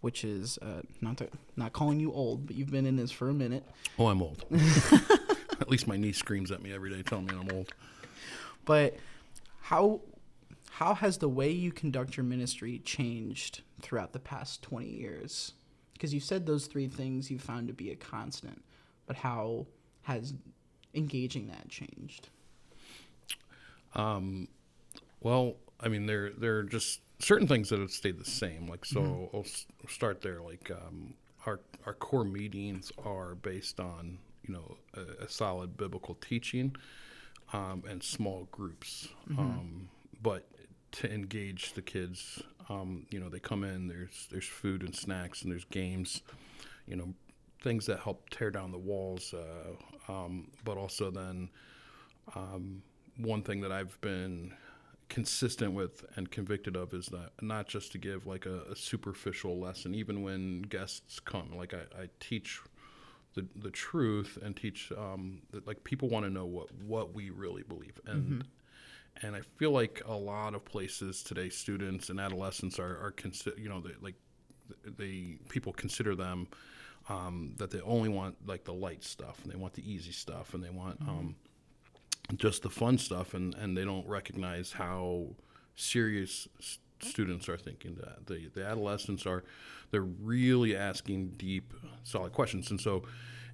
which 0.00 0.24
is 0.24 0.58
uh, 0.62 0.82
not 1.00 1.18
to, 1.18 1.28
not 1.56 1.72
calling 1.72 2.00
you 2.00 2.12
old, 2.12 2.46
but 2.46 2.56
you've 2.56 2.70
been 2.70 2.86
in 2.86 2.96
this 2.96 3.10
for 3.10 3.28
a 3.28 3.34
minute. 3.34 3.64
Oh, 3.98 4.08
I'm 4.08 4.22
old. 4.22 4.44
At 5.60 5.68
least 5.68 5.86
my 5.86 5.96
niece 5.96 6.18
screams 6.18 6.50
at 6.50 6.62
me 6.62 6.72
every 6.72 6.90
day 6.90 7.02
telling 7.02 7.26
me 7.26 7.34
I'm 7.34 7.50
old. 7.50 7.72
But 8.64 8.96
how 9.62 10.02
how 10.70 10.94
has 10.94 11.18
the 11.18 11.28
way 11.28 11.50
you 11.50 11.72
conduct 11.72 12.16
your 12.16 12.24
ministry 12.24 12.80
changed 12.84 13.62
throughout 13.80 14.12
the 14.12 14.18
past 14.18 14.60
20 14.62 14.86
years? 14.86 15.54
Because 15.94 16.12
you 16.12 16.20
said 16.20 16.44
those 16.44 16.66
three 16.66 16.88
things 16.88 17.30
you 17.30 17.38
found 17.38 17.68
to 17.68 17.72
be 17.72 17.90
a 17.90 17.96
constant, 17.96 18.62
but 19.06 19.16
how 19.16 19.66
has 20.02 20.34
engaging 20.94 21.46
that 21.48 21.68
changed? 21.70 22.28
Um, 23.94 24.48
Well, 25.20 25.56
I 25.80 25.88
mean, 25.88 26.04
there 26.06 26.30
there 26.30 26.58
are 26.58 26.64
just 26.64 27.00
certain 27.18 27.48
things 27.48 27.68
that 27.70 27.80
have 27.80 27.90
stayed 27.90 28.18
the 28.18 28.24
same. 28.24 28.68
Like, 28.68 28.84
so 28.84 29.30
I'll 29.34 29.40
s- 29.40 29.66
start 29.88 30.20
there. 30.20 30.40
Like, 30.40 30.70
um, 30.70 31.14
our 31.46 31.60
our 31.86 31.94
core 31.94 32.24
meetings 32.24 32.92
are 33.04 33.34
based 33.36 33.78
on 33.80 34.18
you 34.46 34.54
know 34.54 34.76
a, 34.94 35.24
a 35.24 35.28
solid 35.28 35.76
biblical 35.76 36.16
teaching 36.16 36.74
um, 37.52 37.84
and 37.88 38.02
small 38.02 38.48
groups. 38.50 39.08
Um, 39.38 39.88
but 40.22 40.46
to 40.92 41.12
engage 41.12 41.72
the 41.74 41.82
kids, 41.82 42.42
um, 42.68 43.06
you 43.10 43.20
know, 43.20 43.28
they 43.28 43.38
come 43.38 43.64
in. 43.64 43.88
There's 43.88 44.26
there's 44.30 44.46
food 44.46 44.82
and 44.82 44.94
snacks 44.94 45.42
and 45.42 45.52
there's 45.52 45.64
games. 45.66 46.22
You 46.86 46.96
know, 46.96 47.14
things 47.62 47.86
that 47.86 48.00
help 48.00 48.28
tear 48.30 48.50
down 48.50 48.72
the 48.72 48.78
walls. 48.78 49.34
Uh, 49.34 50.12
um, 50.12 50.48
but 50.64 50.76
also 50.76 51.10
then 51.10 51.50
one 53.16 53.42
thing 53.42 53.60
that 53.62 53.72
I've 53.72 53.98
been 54.00 54.52
consistent 55.08 55.72
with 55.72 56.04
and 56.16 56.30
convicted 56.30 56.76
of 56.76 56.92
is 56.92 57.06
that 57.06 57.30
not 57.40 57.68
just 57.68 57.92
to 57.92 57.98
give 57.98 58.26
like 58.26 58.46
a, 58.46 58.62
a 58.72 58.76
superficial 58.76 59.58
lesson, 59.58 59.94
even 59.94 60.22
when 60.22 60.62
guests 60.62 61.20
come. 61.20 61.52
Like 61.56 61.74
I, 61.74 62.02
I 62.02 62.08
teach 62.20 62.60
the 63.34 63.46
the 63.56 63.70
truth 63.70 64.38
and 64.42 64.56
teach 64.56 64.92
um, 64.96 65.42
that 65.52 65.66
like 65.66 65.84
people 65.84 66.08
want 66.08 66.24
to 66.24 66.30
know 66.30 66.46
what 66.46 66.72
what 66.74 67.14
we 67.14 67.30
really 67.30 67.62
believe 67.62 68.00
and. 68.06 68.44
And 69.22 69.34
I 69.34 69.40
feel 69.56 69.70
like 69.70 70.02
a 70.04 70.12
lot 70.12 70.54
of 70.54 70.62
places 70.66 71.22
today, 71.22 71.48
students 71.48 72.10
and 72.10 72.20
adolescents 72.20 72.78
are, 72.78 73.02
are 73.02 73.14
consi- 73.16 73.58
you 73.58 73.66
know, 73.66 73.80
they, 73.80 73.94
like 74.02 74.14
they 74.84 75.38
people 75.48 75.72
consider 75.72 76.14
them 76.14 76.48
um, 77.08 77.54
that 77.56 77.70
they 77.70 77.80
only 77.80 78.08
want 78.08 78.36
like 78.46 78.64
the 78.64 78.74
light 78.74 79.02
stuff 79.02 79.40
and 79.42 79.52
they 79.52 79.56
want 79.56 79.74
the 79.74 79.90
easy 79.90 80.12
stuff 80.12 80.54
and 80.54 80.62
they 80.62 80.70
want 80.70 81.00
um, 81.02 81.36
just 82.36 82.62
the 82.62 82.70
fun 82.70 82.98
stuff 82.98 83.34
and, 83.34 83.54
and 83.54 83.76
they 83.76 83.84
don't 83.84 84.06
recognize 84.06 84.72
how 84.72 85.26
serious 85.76 86.48
s- 86.58 86.78
students 87.00 87.48
are 87.48 87.56
thinking 87.56 87.94
that. 87.96 88.26
The, 88.26 88.48
the 88.54 88.64
adolescents 88.66 89.26
are 89.26 89.44
they're 89.90 90.02
really 90.02 90.76
asking 90.76 91.34
deep 91.36 91.72
solid 92.02 92.32
questions. 92.32 92.70
And 92.70 92.80
so 92.80 93.04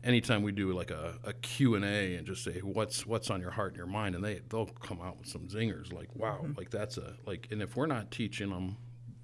anytime 0.03 0.43
we 0.43 0.53
do 0.53 0.73
like 0.73 0.91
a, 0.91 1.15
a 1.25 1.33
q&a 1.35 2.17
and 2.17 2.27
just 2.27 2.43
say 2.43 2.61
what's 2.61 3.07
what's 3.07 3.31
on 3.31 3.41
your 3.41 3.51
heart 3.51 3.73
and 3.73 3.77
your 3.77 3.87
mind? 3.87 4.15
and 4.15 4.25
they 4.25 4.41
they'll 4.49 4.67
come 4.67 5.01
out 5.01 5.19
with 5.19 5.29
some 5.29 5.43
zingers 5.49 5.93
like 5.93 6.09
wow 6.17 6.45
like 6.57 6.71
that's 6.71 6.97
a 6.99 7.15
like 7.27 7.47
and 7.51 7.63
if 7.63 7.77
we're 7.77 7.87
not 7.87 8.11
teaching 8.11 8.51
them 8.51 8.77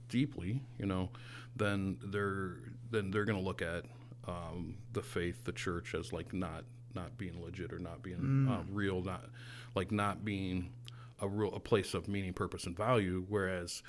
deeply 0.08 0.62
you 0.78 0.86
know 0.86 1.10
then 1.56 1.96
they're 2.04 2.58
then 2.90 3.10
they're 3.10 3.24
going 3.24 3.38
to 3.38 3.44
look 3.44 3.60
at 3.60 3.84
um, 4.26 4.76
the 4.92 5.02
faith 5.02 5.44
the 5.44 5.52
church 5.52 5.94
as 5.94 6.12
like 6.12 6.32
not 6.32 6.64
not 6.94 7.16
being 7.18 7.42
legit 7.42 7.72
or 7.72 7.78
not 7.78 8.02
being 8.02 8.48
uh, 8.50 8.62
real 8.72 9.02
not 9.02 9.24
like 9.74 9.90
not 9.92 10.24
being 10.24 10.70
a 11.20 11.28
real 11.28 11.54
a 11.54 11.60
place 11.60 11.94
of 11.94 12.08
meaning 12.08 12.32
purpose 12.32 12.64
and 12.66 12.76
value 12.76 13.24
whereas 13.28 13.82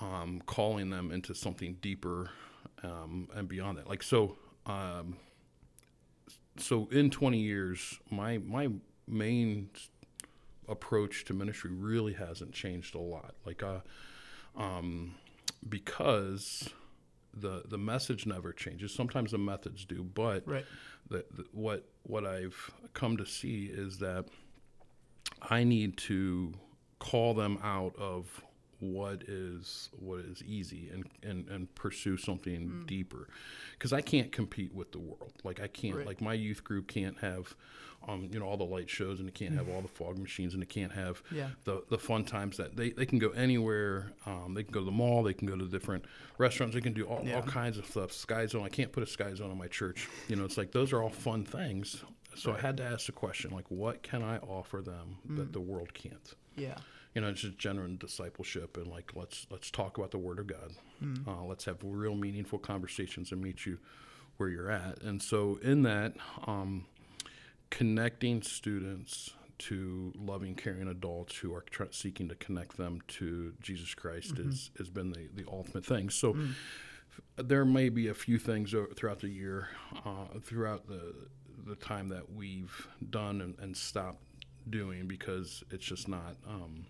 um, 0.00 0.40
calling 0.46 0.90
them 0.90 1.10
into 1.10 1.34
something 1.34 1.76
deeper 1.80 2.30
um, 2.84 3.28
and 3.34 3.48
beyond 3.48 3.78
that. 3.78 3.88
Like 3.88 4.02
so 4.02 4.36
um, 4.66 5.16
so 6.58 6.88
in 6.90 7.10
20 7.10 7.38
years 7.38 7.98
my 8.10 8.38
my 8.38 8.68
main 9.06 9.70
approach 10.68 11.24
to 11.24 11.32
ministry 11.32 11.70
really 11.72 12.12
hasn't 12.12 12.52
changed 12.52 12.94
a 12.94 12.98
lot. 12.98 13.34
Like 13.46 13.62
uh 13.62 13.80
um 14.56 15.14
because 15.68 16.68
the 17.34 17.62
the 17.68 17.78
message 17.78 18.26
never 18.26 18.52
changes. 18.52 18.92
Sometimes 18.92 19.30
the 19.30 19.38
methods 19.38 19.84
do 19.84 20.02
but 20.02 20.42
Right. 20.46 20.66
the, 21.08 21.24
the, 21.34 21.44
what 21.52 21.88
what 22.08 22.24
I've 22.24 22.70
come 22.94 23.18
to 23.18 23.26
see 23.26 23.66
is 23.66 23.98
that 23.98 24.24
I 25.42 25.62
need 25.62 25.98
to 25.98 26.54
call 26.98 27.34
them 27.34 27.58
out 27.62 27.94
of 27.98 28.42
what 28.80 29.22
is 29.26 29.88
what 29.98 30.20
is 30.20 30.42
easy 30.44 30.88
and 30.92 31.04
and, 31.22 31.48
and 31.48 31.74
pursue 31.74 32.16
something 32.16 32.84
deeper. 32.86 33.28
Because 33.72 33.92
I 33.92 34.00
can't 34.00 34.30
compete 34.32 34.74
with 34.74 34.92
the 34.92 34.98
world. 35.00 35.32
Like 35.44 35.60
I 35.60 35.66
can't 35.66 35.96
Right. 35.96 36.06
like 36.06 36.20
my 36.20 36.34
youth 36.34 36.62
group 36.64 36.86
can't 36.88 37.18
have 37.18 37.54
um, 38.06 38.28
you 38.32 38.38
know 38.38 38.46
all 38.46 38.56
the 38.56 38.64
light 38.64 38.88
shows 38.88 39.18
and 39.18 39.28
it 39.28 39.34
can't 39.34 39.54
have 39.54 39.68
all 39.68 39.82
the 39.82 39.88
fog 39.88 40.18
machines 40.18 40.54
and 40.54 40.62
it 40.62 40.68
can't 40.68 40.92
have 40.92 41.20
Yeah. 41.32 41.48
the 41.64 41.82
the 41.90 41.98
fun 41.98 42.24
times 42.24 42.56
that 42.58 42.76
they, 42.76 42.90
they 42.90 43.04
can 43.06 43.18
go 43.18 43.30
anywhere 43.30 44.12
um, 44.26 44.54
they 44.54 44.62
can 44.62 44.72
go 44.72 44.78
to 44.80 44.86
the 44.86 44.92
mall 44.92 45.24
they 45.24 45.34
can 45.34 45.48
go 45.48 45.56
to 45.56 45.66
different 45.66 46.04
restaurants 46.38 46.74
they 46.74 46.80
can 46.80 46.92
do 46.92 47.04
all, 47.04 47.22
Yeah. 47.24 47.34
all 47.36 47.42
kinds 47.42 47.76
of 47.78 47.86
stuff. 47.86 48.12
Sky 48.12 48.46
zone 48.46 48.62
I 48.64 48.68
can't 48.68 48.92
put 48.92 49.02
a 49.02 49.06
sky 49.06 49.34
zone 49.34 49.50
in 49.50 49.58
my 49.58 49.66
church. 49.66 50.08
You 50.28 50.36
know 50.36 50.44
it's 50.44 50.56
like 50.56 50.70
those 50.70 50.92
are 50.92 51.02
all 51.02 51.10
fun 51.10 51.44
things. 51.44 52.04
So 52.36 52.52
I 52.52 52.60
had 52.60 52.76
to 52.76 52.84
ask 52.84 53.06
the 53.06 53.12
question 53.12 53.50
like 53.50 53.68
what 53.68 54.04
can 54.04 54.22
I 54.22 54.38
offer 54.38 54.80
them 54.80 55.16
that 55.30 55.52
the 55.52 55.60
world 55.60 55.92
can't? 55.92 56.34
Yeah. 56.56 56.76
You 57.14 57.20
know, 57.20 57.28
it's 57.28 57.40
just 57.40 57.58
genuine 57.58 57.96
discipleship 57.96 58.76
and 58.76 58.86
like 58.86 59.12
let's 59.14 59.46
let's 59.50 59.70
talk 59.70 59.98
about 59.98 60.10
the 60.10 60.18
Word 60.18 60.38
of 60.38 60.46
God. 60.46 60.72
Uh, 61.28 61.44
let's 61.44 61.64
have 61.64 61.78
real 61.82 62.14
meaningful 62.14 62.58
conversations 62.58 63.32
and 63.32 63.40
meet 63.40 63.66
you 63.66 63.78
where 64.36 64.48
you're 64.48 64.70
at. 64.70 65.02
And 65.02 65.20
so 65.22 65.58
in 65.62 65.82
that, 65.82 66.14
um, 66.46 66.86
connecting 67.70 68.42
students 68.42 69.30
to 69.58 70.12
loving, 70.16 70.54
caring 70.54 70.86
adults 70.88 71.36
who 71.36 71.52
are 71.54 71.62
tr- 71.62 71.84
seeking 71.90 72.28
to 72.28 72.34
connect 72.36 72.76
them 72.76 73.00
to 73.08 73.52
Jesus 73.60 73.94
Christ 73.94 74.38
is 74.38 74.70
has 74.78 74.88
been 74.88 75.12
the 75.12 75.28
the 75.34 75.44
ultimate 75.50 75.84
thing. 75.84 76.10
So. 76.10 76.36
There 77.36 77.64
may 77.64 77.88
be 77.88 78.08
a 78.08 78.14
few 78.14 78.38
things 78.38 78.72
throughout 78.96 79.20
the 79.20 79.28
year, 79.28 79.68
uh, 80.04 80.38
throughout 80.40 80.86
the 80.86 81.14
the 81.66 81.74
time 81.76 82.08
that 82.08 82.32
we've 82.32 82.88
done 83.10 83.40
and, 83.40 83.56
and 83.58 83.76
stopped 83.76 84.22
doing 84.70 85.06
because 85.06 85.62
it's 85.70 85.84
just 85.84 86.08
not 86.08 86.36
um, 86.46 86.86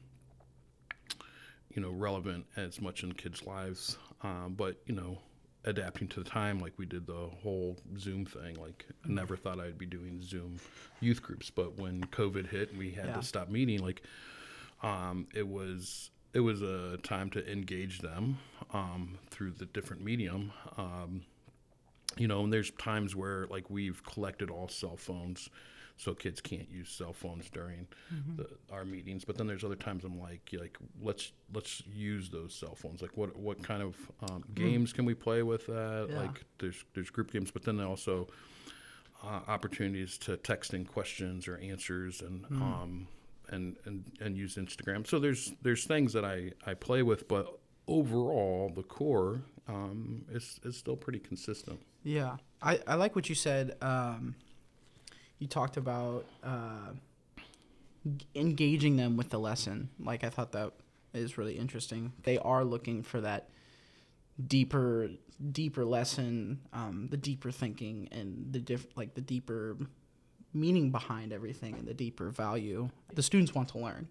you 1.79 1.85
know 1.85 1.91
relevant 1.93 2.45
as 2.57 2.81
much 2.81 3.05
in 3.05 3.13
kids' 3.13 3.47
lives. 3.47 3.99
Um, 4.25 4.55
but 4.57 4.81
you 4.87 4.97
know, 4.97 5.19
adapting 5.65 6.09
to 6.09 6.25
the 6.25 6.29
time, 6.29 6.59
like 6.59 6.73
we 6.77 6.87
did 6.87 7.07
the 7.07 7.29
whole 7.41 7.77
Zoom 7.97 8.27
thing. 8.27 8.57
Like 8.61 8.85
I 9.05 9.09
never 9.09 9.37
thought 9.37 9.61
I'd 9.61 9.79
be 9.79 9.87
doing 9.87 10.21
Zoom 10.21 10.57
youth 11.01 11.23
groups, 11.23 11.51
but 11.51 11.79
when 11.79 12.01
COVID 12.07 12.49
hit 12.49 12.71
and 12.71 12.81
we 12.81 12.91
had 12.91 13.07
Yeah. 13.07 13.15
to 13.15 13.23
stop 13.23 13.49
meeting, 13.49 13.81
like 13.81 14.03
um, 14.83 15.29
it 15.33 15.47
was 15.47 16.11
it 16.35 16.41
was 16.41 16.63
a 16.63 16.99
time 17.05 17.31
to 17.31 17.49
engage 17.53 18.01
them 18.01 18.39
um, 18.75 19.17
through 19.31 19.53
the 19.53 19.67
different 19.67 20.03
medium. 20.03 20.51
Um, 20.77 21.23
you 22.17 22.27
know, 22.27 22.43
and 22.43 22.53
there's 22.53 22.73
times 22.73 23.15
where 23.15 23.47
like 23.47 23.71
we've 23.71 24.03
collected 24.03 24.51
all 24.51 24.67
cell 24.67 24.97
phones, 24.97 25.49
so 25.99 26.15
kids 26.15 26.41
can't 26.41 26.71
use 26.71 26.89
cell 26.89 27.13
phones 27.13 27.51
during 27.51 27.87
the, 28.37 28.47
our 28.73 28.85
meetings. 28.85 29.25
But 29.25 29.37
then 29.37 29.47
there's 29.47 29.65
other 29.65 29.75
times 29.77 30.05
I'm 30.05 30.19
like, 30.19 30.49
like 30.59 30.79
let's 31.03 31.33
let's 31.53 31.83
use 31.87 32.31
those 32.31 32.55
cell 32.55 32.75
phones. 32.75 33.03
Like 33.03 33.17
what 33.17 33.37
what 33.37 33.63
kind 33.63 33.83
of 33.83 33.97
um, 34.31 34.45
games 34.55 34.93
can 34.93 35.05
we 35.05 35.15
play 35.15 35.43
with 35.43 35.67
that? 35.67 36.07
Yeah. 36.11 36.21
Like 36.21 36.45
there's 36.59 36.85
there's 36.95 37.11
group 37.11 37.33
games, 37.33 37.51
but 37.51 37.65
then 37.65 37.81
also 37.81 38.29
uh, 39.25 39.41
opportunities 39.49 40.17
to 40.19 40.37
text 40.37 40.73
in 40.73 40.85
questions 40.85 41.49
or 41.49 41.59
answers 41.59 42.23
and 42.23 42.45
um, 42.53 43.09
and, 43.51 43.77
and 43.85 44.05
and 44.21 44.37
use 44.37 44.55
Instagram. 44.55 45.07
So 45.07 45.19
there's 45.19 45.53
there's 45.63 45.85
things 45.85 46.13
that 46.13 46.25
I, 46.25 46.53
I 46.65 46.75
play 46.75 47.03
with, 47.03 47.29
but 47.29 47.59
overall 47.89 48.71
the 48.75 48.83
core 48.83 49.43
um, 49.67 50.25
is 50.31 50.61
is 50.63 50.77
still 50.77 50.97
pretty 50.97 51.19
consistent. 51.19 51.81
Yeah, 52.05 52.37
I, 52.63 52.81
I 52.87 52.95
like 52.95 53.17
what 53.17 53.29
you 53.29 53.35
said. 53.35 53.77
Um, 53.83 54.37
you 55.39 55.47
talked 55.47 55.77
about 55.77 56.25
uh, 56.43 56.93
engaging 58.35 58.97
them 58.97 59.17
with 59.17 59.31
the 59.31 59.39
lesson. 59.39 59.89
Like 60.01 60.25
I 60.25 60.31
thought 60.31 60.53
that 60.53 60.73
is 61.15 61.39
really 61.39 61.59
interesting. 61.59 62.13
They 62.25 62.39
are 62.39 62.65
looking 62.65 63.03
for 63.03 63.21
that 63.21 63.49
deeper, 64.47 65.11
deeper 65.53 65.85
lesson, 65.85 66.61
um, 66.73 67.09
the 67.11 67.17
deeper 67.17 67.51
thinking, 67.51 68.09
and 68.13 68.53
the 68.53 68.61
diff- 68.61 68.87
like 68.97 69.15
the 69.15 69.21
deeper 69.21 69.77
meaning 70.55 70.91
behind 70.91 71.33
everything, 71.33 71.75
and 71.75 71.87
the 71.87 71.95
deeper 71.95 72.31
value. 72.31 72.89
The 73.15 73.23
students 73.23 73.55
want 73.55 73.69
to 73.71 73.79
learn. 73.79 74.09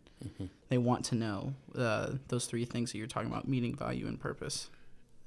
They 0.70 0.78
want 0.78 1.06
to 1.06 1.16
know 1.16 1.54
uh, 1.76 2.14
those 2.28 2.46
three 2.46 2.66
things 2.66 2.92
that 2.92 2.98
you're 2.98 3.08
talking 3.08 3.30
about: 3.30 3.48
meaning, 3.48 3.76
value, 3.76 4.08
and 4.08 4.20
purpose. 4.20 4.70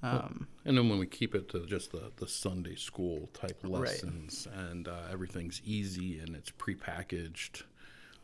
Um, 0.02 0.46
And 0.64 0.76
then 0.78 0.88
when 0.88 0.98
we 0.98 1.06
keep 1.06 1.34
it 1.34 1.48
to 1.50 1.66
just 1.66 1.92
the, 1.92 2.10
the 2.16 2.26
Sunday 2.28 2.74
school 2.74 3.28
type 3.34 3.58
Right. 3.62 3.80
lessons 3.82 4.48
and 4.52 4.88
uh, 4.88 5.02
everything's 5.12 5.60
easy 5.64 6.18
and 6.20 6.34
it's 6.34 6.50
prepackaged. 6.50 7.64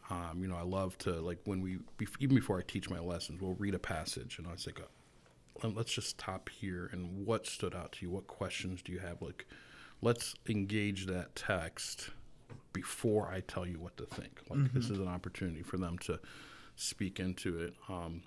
Um, 0.09 0.39
you 0.41 0.49
know, 0.49 0.57
I 0.57 0.63
love 0.63 0.97
to 0.99 1.13
like 1.21 1.39
when 1.45 1.61
we 1.61 1.79
even 2.21 2.37
before 2.37 2.59
I 2.59 2.63
teach 2.63 2.89
my 2.89 3.01
lessons, 3.01 3.41
we'll 3.41 3.55
read 3.55 3.75
a 3.75 3.79
passage 3.79 4.39
and 4.39 4.47
I 4.47 4.53
was 4.53 4.67
like, 4.67 4.81
let's 5.63 5.93
just 5.93 6.11
stop 6.11 6.49
here 6.49 6.89
and 6.93 7.27
what 7.27 7.47
stood 7.47 7.75
out 7.75 7.93
to 7.93 8.07
you? 8.07 8.11
What 8.11 8.27
questions 8.27 8.83
do 8.83 8.93
you 8.93 9.01
have? 9.01 9.21
Like, 9.21 9.47
let's 10.03 10.35
engage 10.49 11.07
that 11.07 11.35
text 11.35 12.11
before 12.73 13.29
I 13.29 13.41
tell 13.41 13.67
you 13.67 13.81
what 13.81 13.97
to 13.97 14.07
think. 14.07 14.41
Like, 14.49 14.73
this 14.75 14.91
is 14.91 14.99
an 14.99 15.09
opportunity 15.09 15.63
for 15.63 15.77
them 15.79 15.99
to 16.01 16.21
speak 16.77 17.19
into 17.19 17.59
it. 17.59 17.75
Um, 17.89 18.23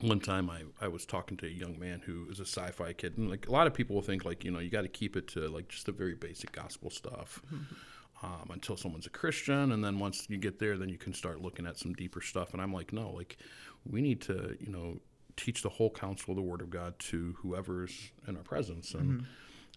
one 0.00 0.20
time 0.20 0.48
I, 0.50 0.62
I 0.80 0.88
was 0.88 1.04
talking 1.04 1.36
to 1.38 1.46
a 1.46 1.50
young 1.50 1.78
man 1.78 2.02
who 2.04 2.26
is 2.30 2.38
a 2.38 2.46
sci-fi 2.46 2.92
kid 2.92 3.18
and 3.18 3.28
like 3.30 3.48
a 3.48 3.52
lot 3.52 3.66
of 3.66 3.74
people 3.74 3.96
will 3.96 4.02
think 4.02 4.24
like 4.24 4.44
you 4.44 4.50
know 4.50 4.58
you 4.58 4.70
got 4.70 4.82
to 4.82 4.88
keep 4.88 5.16
it 5.16 5.26
to 5.28 5.48
like 5.48 5.68
just 5.68 5.86
the 5.86 5.92
very 5.92 6.14
basic 6.14 6.52
gospel 6.52 6.90
stuff 6.90 7.42
um, 8.22 8.50
until 8.52 8.76
someone's 8.76 9.06
a 9.06 9.10
christian 9.10 9.72
and 9.72 9.84
then 9.84 9.98
once 9.98 10.26
you 10.28 10.38
get 10.38 10.58
there 10.58 10.76
then 10.76 10.88
you 10.88 10.98
can 10.98 11.12
start 11.12 11.40
looking 11.42 11.66
at 11.66 11.76
some 11.76 11.92
deeper 11.94 12.20
stuff 12.20 12.52
and 12.52 12.62
i'm 12.62 12.72
like 12.72 12.92
no 12.92 13.10
like 13.10 13.36
we 13.90 14.00
need 14.00 14.20
to 14.20 14.56
you 14.60 14.70
know 14.70 14.98
teach 15.36 15.62
the 15.62 15.68
whole 15.68 15.90
counsel 15.90 16.30
of 16.32 16.36
the 16.36 16.42
word 16.42 16.60
of 16.60 16.70
god 16.70 16.96
to 16.98 17.34
whoever's 17.38 18.10
in 18.26 18.36
our 18.36 18.42
presence 18.42 18.94
and 18.94 19.24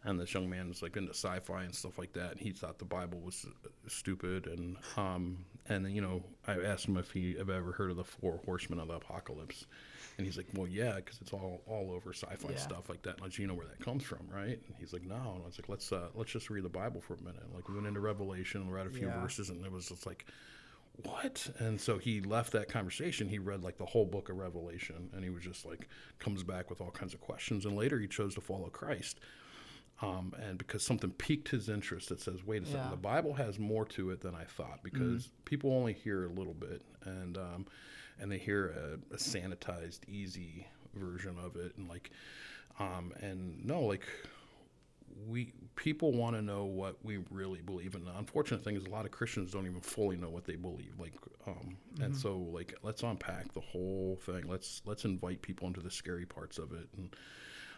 and 0.03 0.19
this 0.19 0.33
young 0.33 0.49
man 0.49 0.67
was 0.67 0.81
like 0.81 0.97
into 0.97 1.11
sci-fi 1.13 1.63
and 1.63 1.75
stuff 1.75 1.97
like 1.99 2.13
that 2.13 2.31
and 2.31 2.39
he 2.39 2.51
thought 2.51 2.79
the 2.79 2.85
bible 2.85 3.19
was 3.19 3.45
stupid 3.87 4.47
and 4.47 4.75
um 4.97 5.45
and 5.69 5.85
then 5.85 5.91
you 5.93 6.01
know 6.01 6.23
i 6.47 6.53
asked 6.53 6.85
him 6.87 6.97
if 6.97 7.11
he 7.11 7.35
have 7.35 7.49
ever 7.49 7.71
heard 7.71 7.91
of 7.91 7.97
the 7.97 8.03
four 8.03 8.39
horsemen 8.45 8.79
of 8.79 8.87
the 8.87 8.95
apocalypse 8.95 9.65
and 10.17 10.25
he's 10.25 10.37
like 10.37 10.47
well 10.55 10.67
yeah 10.67 10.95
because 10.95 11.19
it's 11.21 11.33
all 11.33 11.61
all 11.67 11.91
over 11.91 12.13
sci-fi 12.13 12.49
Yeah. 12.51 12.57
stuff 12.57 12.89
like 12.89 13.01
that 13.03 13.15
And 13.15 13.21
like 13.21 13.37
you 13.37 13.45
know 13.47 13.53
where 13.53 13.67
that 13.67 13.79
comes 13.79 14.03
from 14.03 14.27
right 14.33 14.59
and 14.67 14.75
he's 14.79 14.91
like 14.93 15.03
no 15.03 15.15
and 15.15 15.43
i 15.43 15.45
was 15.45 15.59
like 15.59 15.69
let's 15.69 15.91
uh 15.91 16.07
let's 16.15 16.31
just 16.31 16.49
read 16.49 16.63
the 16.63 16.69
bible 16.69 16.99
for 17.01 17.13
a 17.13 17.21
minute 17.21 17.43
like 17.53 17.69
we 17.69 17.75
went 17.75 17.87
into 17.87 17.99
revelation 17.99 18.61
and 18.61 18.73
read 18.73 18.87
a 18.87 18.91
few 18.91 19.07
Yeah. 19.07 19.21
verses 19.21 19.49
and 19.49 19.63
it 19.65 19.71
was 19.71 19.87
just 19.89 20.05
like 20.05 20.25
what? 21.03 21.49
And 21.57 21.79
so 21.79 21.97
he 21.97 22.19
left 22.21 22.51
that 22.51 22.67
conversation. 22.67 23.29
He 23.29 23.39
read 23.39 23.63
like 23.63 23.77
the 23.77 23.85
whole 23.85 24.05
book 24.05 24.29
of 24.29 24.37
Revelation, 24.37 25.09
and 25.13 25.23
he 25.23 25.29
was 25.29 25.41
just 25.41 25.65
like 25.65 25.87
comes 26.19 26.43
back 26.43 26.69
with 26.69 26.81
all 26.81 26.91
kinds 26.91 27.13
of 27.13 27.21
questions. 27.21 27.65
And 27.65 27.75
later 27.77 27.97
he 27.97 28.07
chose 28.07 28.35
to 28.35 28.41
follow 28.41 28.67
Christ, 28.67 29.19
um, 30.01 30.33
and 30.41 30.57
because 30.57 30.83
something 30.83 31.11
piqued 31.11 31.49
his 31.49 31.69
interest 31.69 32.09
that 32.09 32.19
says, 32.21 32.43
wait 32.45 32.63
a 32.63 32.65
second, 32.65 32.81
Yeah. 32.85 32.89
the 32.91 32.97
Bible 32.97 33.33
has 33.35 33.59
more 33.59 33.85
to 33.85 34.09
it 34.11 34.21
than 34.21 34.33
I 34.35 34.45
thought. 34.45 34.81
Because 34.83 35.29
people 35.45 35.71
only 35.73 35.93
hear 35.93 36.25
a 36.25 36.29
little 36.29 36.53
bit, 36.55 36.81
and 37.05 37.37
um, 37.37 37.65
and 38.19 38.31
they 38.31 38.37
hear 38.37 38.69
a, 38.69 39.13
a 39.13 39.17
sanitized, 39.17 39.99
easy 40.07 40.67
version 40.95 41.35
of 41.43 41.55
it, 41.55 41.73
and 41.77 41.87
like 41.89 42.11
Um, 42.79 43.13
and 43.21 43.63
no, 43.65 43.81
like 43.81 44.05
we 45.27 45.53
people 45.75 46.11
want 46.13 46.35
to 46.35 46.41
know 46.41 46.63
what 46.65 46.95
we 47.03 47.19
really 47.29 47.61
believe 47.61 47.95
and 47.95 48.07
the 48.07 48.17
unfortunate 48.17 48.63
thing 48.63 48.75
is 48.75 48.85
a 48.85 48.89
lot 48.89 49.03
of 49.05 49.11
christians 49.11 49.51
don't 49.51 49.67
even 49.67 49.81
fully 49.81 50.15
know 50.15 50.29
what 50.29 50.45
they 50.45 50.55
believe 50.55 50.93
like 50.99 51.13
um, 51.45 51.75
and 51.99 52.15
so 52.15 52.37
like 52.37 52.73
let's 52.81 53.03
unpack 53.03 53.51
the 53.53 53.59
whole 53.59 54.17
thing 54.25 54.47
let's 54.47 54.81
let's 54.85 55.03
invite 55.05 55.41
people 55.41 55.67
into 55.67 55.81
the 55.81 55.91
scary 55.91 56.25
parts 56.25 56.57
of 56.57 56.71
it 56.71 56.87
and 56.97 57.13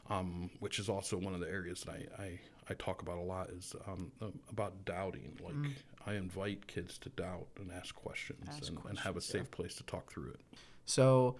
um, 0.10 0.50
which 0.60 0.79
is 0.79 0.89
also 0.89 1.17
one 1.17 1.33
of 1.33 1.39
the 1.39 1.50
areas 1.50 1.81
that 1.81 1.95
I, 2.19 2.24
I, 2.24 2.39
I 2.69 2.74
talk 2.75 3.01
about 3.01 3.17
a 3.17 3.22
lot 3.22 3.50
is 3.50 3.75
um, 3.88 4.12
about 4.50 4.86
doubting. 4.86 5.38
Like 5.43 5.72
I 6.05 6.15
invite 6.15 6.67
kids 6.67 6.98
to 7.00 7.10
doubt 7.10 7.48
and 7.60 7.72
ask 7.72 7.95
questions, 7.95 8.48
Ask 8.50 8.69
and, 8.69 8.79
and 8.89 9.00
have 9.00 9.12
a 9.12 9.13
questions, 9.13 9.33
yeah. 9.33 9.41
safe 9.41 9.51
place 9.51 9.75
to 9.75 9.83
talk 9.83 10.12
through 10.12 10.31
it. 10.31 10.39
So, 10.86 11.38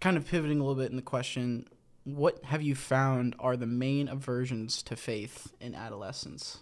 kind 0.00 0.16
of 0.16 0.26
pivoting 0.26 0.58
a 0.58 0.62
little 0.62 0.80
bit 0.80 0.90
in 0.90 0.96
the 0.96 1.02
question, 1.02 1.66
what 2.04 2.44
have 2.44 2.62
you 2.62 2.74
found 2.74 3.34
are 3.38 3.56
the 3.56 3.66
main 3.66 4.08
aversions 4.08 4.82
to 4.84 4.96
faith 4.96 5.52
in 5.60 5.74
adolescence? 5.74 6.58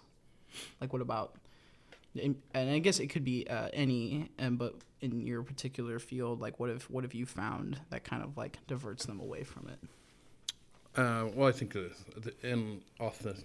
Like, 0.81 0.93
what 0.93 1.03
about, 1.03 1.37
and 2.21 2.37
and 2.55 2.71
I 2.71 2.79
guess 2.79 3.01
it 3.01 3.09
could 3.09 3.25
be 3.25 3.47
uh, 3.49 3.69
any, 3.73 4.31
and 4.39 4.59
but 4.59 4.77
in 5.01 5.27
your 5.27 5.43
particular 5.43 5.99
field, 5.99 6.41
like, 6.41 6.61
what 6.61 6.71
have 6.71 6.85
what 6.85 7.03
have 7.05 7.15
you 7.15 7.27
found 7.27 7.81
that 7.91 8.05
kind 8.05 8.23
of 8.23 8.37
like 8.37 8.59
diverts 8.67 9.07
them 9.07 9.19
away 9.21 9.43
from 9.43 9.69
it? 9.69 9.79
Uh, 10.97 11.27
well, 11.35 11.49
I 11.49 11.53
think 11.53 11.73
the, 11.73 11.91
the 12.17 12.35
in 12.49 12.83
authentic, 12.99 13.45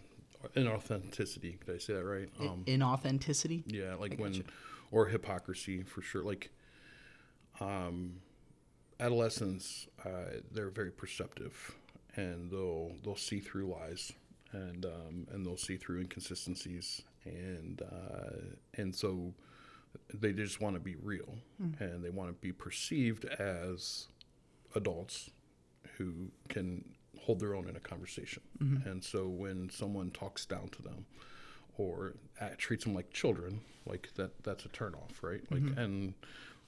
inauthenticity. 0.56 1.64
Did 1.66 1.76
I 1.76 1.78
say 1.78 1.94
that 1.94 2.04
right? 2.04 2.30
Um, 2.40 2.64
Inauthenticity. 2.66 3.64
Yeah, 3.68 3.96
like 3.96 4.18
when, 4.18 4.44
or 4.92 5.06
hypocrisy 5.06 5.84
for 5.84 6.02
sure. 6.02 6.24
Like, 6.24 6.50
um, 7.60 8.16
adolescents, 9.00 9.88
uh, 10.06 10.40
they're 10.52 10.70
very 10.70 10.92
perceptive, 10.92 11.76
and 12.16 12.50
they'll 12.50 12.92
they'll 13.04 13.16
see 13.16 13.40
through 13.40 13.68
lies, 13.68 14.12
and 14.52 14.86
um, 14.86 15.28
and 15.32 15.46
they'll 15.46 15.58
see 15.58 15.78
through 15.78 16.02
inconsistencies, 16.02 17.02
and 17.26 17.82
uh, 17.82 18.38
and 18.76 18.96
so 18.96 19.34
they 20.14 20.34
just 20.34 20.62
want 20.62 20.76
to 20.76 20.80
be 20.80 20.96
real, 20.96 21.36
and 21.80 22.04
they 22.04 22.10
want 22.10 22.30
to 22.30 22.36
be 22.42 22.52
perceived 22.52 23.26
as 23.26 24.08
adults 24.76 25.30
who 25.98 26.30
can 26.50 26.84
hold 27.26 27.40
their 27.40 27.56
own 27.56 27.68
in 27.68 27.76
a 27.76 27.80
conversation. 27.80 28.44
And 28.90 29.04
so 29.04 29.28
when 29.28 29.70
someone 29.70 30.12
talks 30.12 30.46
down 30.46 30.70
to 30.70 30.82
them 30.82 31.06
or 31.78 32.14
uh, 32.40 32.50
treats 32.58 32.84
them 32.84 32.94
like 32.94 33.12
children, 33.12 33.62
like 33.86 34.10
that 34.16 34.32
that's 34.44 34.66
a 34.66 34.70
turnoff, 34.70 35.22
right? 35.22 35.42
Like 35.52 35.64
and 35.78 36.14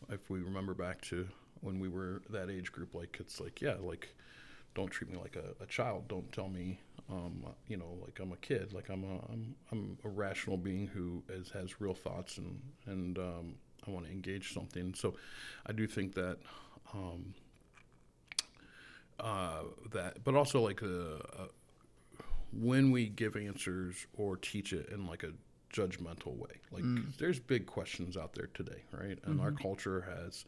if 0.09 0.29
we 0.29 0.39
remember 0.39 0.73
back 0.73 1.01
to 1.01 1.27
when 1.61 1.79
we 1.79 1.89
were 1.89 2.21
that 2.29 2.49
age 2.49 2.71
group, 2.71 2.93
like 2.93 3.17
it's 3.19 3.39
like, 3.39 3.61
yeah, 3.61 3.75
like 3.79 4.09
don't 4.75 4.89
treat 4.89 5.11
me 5.11 5.17
like 5.17 5.35
a, 5.35 5.63
a 5.63 5.65
child. 5.67 6.07
Don't 6.07 6.31
tell 6.31 6.49
me, 6.49 6.79
um, 7.09 7.45
you 7.67 7.77
know, 7.77 7.97
like 8.01 8.19
I'm 8.19 8.31
a 8.31 8.37
kid. 8.37 8.73
Like 8.73 8.89
I'm 8.89 9.03
a 9.03 9.15
I'm, 9.31 9.55
I'm 9.71 9.97
a 10.03 10.09
rational 10.09 10.57
being 10.57 10.87
who 10.87 11.23
is, 11.29 11.49
has 11.51 11.79
real 11.81 11.93
thoughts 11.95 12.37
and 12.37 12.59
and 12.85 13.17
um, 13.17 13.55
I 13.87 13.91
want 13.91 14.05
to 14.05 14.11
engage 14.11 14.53
something. 14.53 14.93
So 14.93 15.15
I 15.65 15.71
do 15.71 15.87
think 15.87 16.13
that 16.15 16.37
um, 16.93 17.33
uh, 19.19 19.63
that, 19.91 20.23
but 20.23 20.35
also 20.35 20.61
like 20.61 20.81
uh 20.83 20.87
uh 20.87 21.47
when 22.53 22.91
we 22.91 23.07
give 23.09 23.35
answers 23.35 24.07
or 24.17 24.37
teach 24.37 24.71
it 24.73 24.89
in 24.89 25.05
like 25.05 25.23
a 25.23 25.31
judgmental 25.73 26.35
way. 26.37 26.61
Like 26.71 26.83
there's 27.19 27.39
big 27.39 27.65
questions 27.65 28.15
out 28.15 28.33
there 28.33 28.47
today, 28.53 28.83
right? 28.91 29.19
And 29.25 29.41
our 29.41 29.51
culture 29.51 30.01
has 30.17 30.45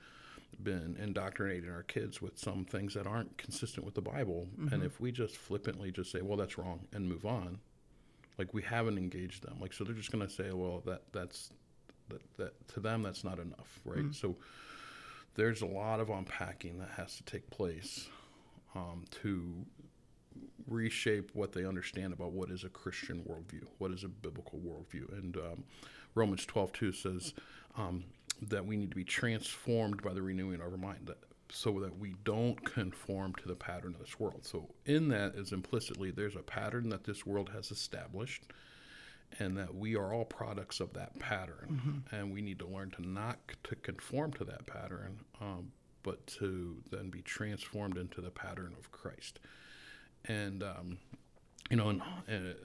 been 0.64 0.96
indoctrinating 1.00 1.70
our 1.70 1.84
kids 1.84 2.22
with 2.22 2.38
some 2.40 2.66
things 2.66 2.94
that 2.94 3.06
aren't 3.06 3.38
consistent 3.38 3.86
with 3.86 3.96
the 3.96 4.02
Bible. 4.02 4.48
And 4.72 4.84
if 4.84 5.00
we 5.00 5.12
just 5.12 5.36
flippantly 5.38 5.92
just 5.92 6.12
say, 6.12 6.22
"Well, 6.22 6.38
that's 6.38 6.58
wrong," 6.58 6.88
and 6.94 7.08
move 7.08 7.26
on, 7.26 7.60
like 8.38 8.54
we 8.54 8.62
haven't 8.62 8.98
engaged 8.98 9.44
them. 9.44 9.58
Like 9.60 9.74
so, 9.74 9.84
they're 9.84 9.94
just 9.94 10.12
gonna 10.12 10.30
say, 10.30 10.52
"Well, 10.52 10.82
that 10.86 11.04
that's 11.12 11.52
that, 12.08 12.22
that 12.38 12.68
to 12.70 12.80
them 12.80 13.04
that's 13.04 13.24
not 13.24 13.40
enough," 13.40 13.82
right? 13.86 14.06
So 14.14 14.38
there's 15.36 15.62
a 15.62 15.68
lot 15.68 16.00
of 16.00 16.10
unpacking 16.10 16.80
that 16.80 16.90
has 16.92 17.18
to 17.18 17.24
take 17.24 17.50
place 17.50 18.08
um, 18.76 19.06
to 19.24 19.66
reshape 20.68 21.32
what 21.34 21.52
they 21.54 21.66
understand 21.66 22.14
about 22.14 22.32
what 22.32 22.50
is 22.50 22.64
a 22.64 22.70
Christian 22.70 23.24
worldview, 23.24 23.64
what 23.78 23.92
is 23.92 24.04
a 24.04 24.08
biblical 24.08 24.60
worldview. 24.60 25.12
And 25.18 25.36
um, 25.38 25.64
Romans 26.16 26.46
12, 26.46 26.72
2 26.74 26.92
says 26.92 27.34
um, 27.78 28.04
that 28.42 28.66
we 28.66 28.78
need 28.78 28.90
to 28.92 28.96
be 28.96 29.04
transformed 29.04 30.02
by 30.02 30.14
the 30.14 30.22
renewing 30.22 30.56
of 30.56 30.72
our 30.72 30.78
mind, 30.78 31.00
that, 31.06 31.18
so 31.52 31.80
that 31.80 31.98
we 31.98 32.14
don't 32.24 32.64
conform 32.64 33.34
to 33.36 33.48
the 33.48 33.56
pattern 33.56 33.96
of 33.96 34.00
this 34.00 34.20
world. 34.20 34.46
So, 34.46 34.70
in 34.86 35.08
that 35.10 35.36
is 35.36 35.52
implicitly 35.52 36.12
there's 36.12 36.36
a 36.36 36.44
pattern 36.44 36.90
that 36.90 37.04
this 37.04 37.26
world 37.26 37.50
has 37.54 37.72
established. 37.72 38.44
And 39.38 39.56
that 39.58 39.76
we 39.76 39.96
are 39.96 40.12
all 40.12 40.26
products 40.26 40.80
of 40.80 40.94
that 40.94 41.20
pattern, 41.20 42.04
and 42.12 42.34
we 42.34 42.42
need 42.42 42.58
to 42.60 42.66
learn 42.68 42.90
to 42.92 43.08
not 43.08 43.38
to 43.66 43.76
conform 43.76 44.34
to 44.34 44.44
that 44.46 44.66
pattern, 44.66 45.20
um, 45.40 45.72
but 46.04 46.26
to 46.28 46.78
then 46.92 47.10
be 47.10 47.22
transformed 47.22 47.98
into 47.98 48.22
the 48.22 48.30
pattern 48.32 48.74
of 48.80 48.92
Christ 48.92 49.40
and 50.26 50.64
um, 50.64 50.98
you 51.70 51.78
know, 51.78 51.90
in, 51.90 52.02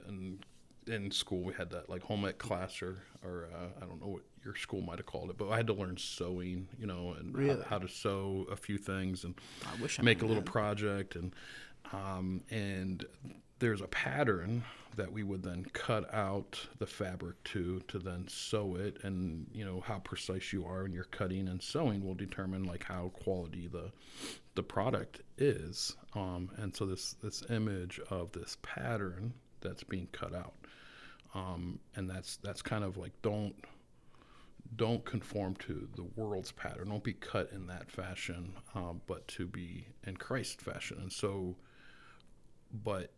in 0.07 0.39
in 0.87 1.09
school 1.09 1.41
we 1.41 1.53
had 1.53 1.69
that 1.71 1.89
like 1.89 2.03
home 2.03 2.25
ec 2.25 2.37
class 2.37 2.81
or 2.81 2.97
or 3.23 3.47
uh, 3.53 3.67
I 3.81 3.85
don't 3.85 3.99
know 4.01 4.07
what 4.07 4.21
your 4.43 4.55
school 4.55 4.81
might 4.81 4.99
have 4.99 5.05
called 5.07 5.29
it, 5.31 5.37
but 5.37 5.49
I 5.49 5.57
had 5.57 5.65
to 5.67 5.73
learn 5.73 5.97
sewing, 5.97 6.67
you 6.79 6.85
know, 6.85 7.15
and 7.17 7.35
Really? 7.35 7.59
how, 7.63 7.69
how 7.69 7.79
to 7.79 7.87
sew 7.87 8.45
a 8.51 8.55
few 8.55 8.77
things 8.77 9.23
and 9.23 9.33
I 9.65 9.81
wish 9.81 9.99
I 9.99 10.03
make 10.03 10.21
a 10.21 10.25
little 10.25 10.43
that. 10.43 10.51
project 10.51 11.15
and 11.15 11.33
um, 11.93 12.41
and 12.51 13.05
there's 13.59 13.81
a 13.81 13.87
pattern 13.87 14.63
that 14.95 15.11
we 15.11 15.23
would 15.23 15.43
then 15.43 15.65
cut 15.73 16.13
out 16.13 16.59
the 16.79 16.85
fabric 16.85 17.43
to 17.43 17.81
to 17.87 17.99
then 17.99 18.27
sew 18.27 18.75
it. 18.75 18.97
And 19.03 19.47
you 19.53 19.65
know 19.65 19.81
how 19.81 19.99
precise 19.99 20.53
you 20.53 20.65
are 20.65 20.85
in 20.85 20.93
you're 20.93 21.03
cutting 21.05 21.47
and 21.47 21.61
sewing 21.61 22.03
will 22.05 22.15
determine 22.15 22.63
like 22.63 22.83
how 22.83 23.09
quality 23.09 23.67
the 23.67 23.91
the 24.55 24.63
product 24.63 25.21
is. 25.37 25.95
Um, 26.13 26.49
and 26.57 26.75
so 26.75 26.85
this 26.85 27.15
this 27.21 27.43
image 27.49 27.99
of 28.09 28.31
this 28.31 28.57
pattern 28.61 29.33
that's 29.61 29.83
being 29.83 30.07
cut 30.11 30.33
out 30.33 30.53
um, 31.35 31.79
and 31.95 32.09
that's 32.09 32.37
that's 32.37 32.61
kind 32.61 32.83
of 32.83 32.97
like 32.97 33.11
don't 33.21 33.55
don't 34.75 35.05
conform 35.05 35.55
to 35.55 35.87
the 35.95 36.05
world's 36.15 36.51
pattern. 36.51 36.89
Don't 36.89 37.03
be 37.03 37.13
cut 37.13 37.51
in 37.51 37.67
that 37.67 37.91
fashion 37.91 38.53
um, 38.73 39.01
but 39.05 39.27
to 39.27 39.45
be 39.45 39.85
in 40.07 40.17
christ 40.17 40.61
fashion. 40.61 40.97
And 41.01 41.11
so 41.11 41.55
but 42.83 43.11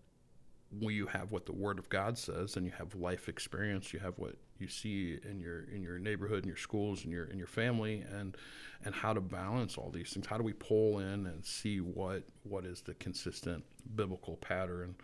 when 0.71 0.93
you 0.93 1.07
have 1.07 1.31
what 1.31 1.45
the 1.45 1.53
word 1.53 1.79
of 1.79 1.87
god 1.89 2.17
says 2.17 2.57
and 2.57 2.65
you 2.65 2.71
have 2.77 2.93
life 2.95 3.29
experience 3.29 3.93
you 3.93 3.99
have 3.99 4.17
what 4.17 4.35
you 4.59 4.67
see 4.67 5.17
in 5.29 5.39
your 5.39 5.63
in 5.73 5.81
your 5.81 5.97
neighborhood 5.97 6.43
in 6.43 6.47
your 6.47 6.57
schools 6.57 7.05
in 7.05 7.11
your 7.11 7.25
in 7.25 7.37
your 7.37 7.47
family 7.47 8.03
and 8.11 8.35
and 8.83 8.93
how 8.93 9.13
to 9.13 9.21
balance 9.21 9.77
all 9.77 9.89
these 9.89 10.11
things. 10.11 10.27
How 10.27 10.37
do 10.37 10.43
we 10.43 10.53
pull 10.53 10.99
in 10.99 11.25
and 11.25 11.43
see 11.43 11.79
what 11.79 12.23
what 12.43 12.65
is 12.65 12.81
the 12.81 12.93
consistent 12.95 13.63
biblical 13.95 14.37
pattern 14.37 14.95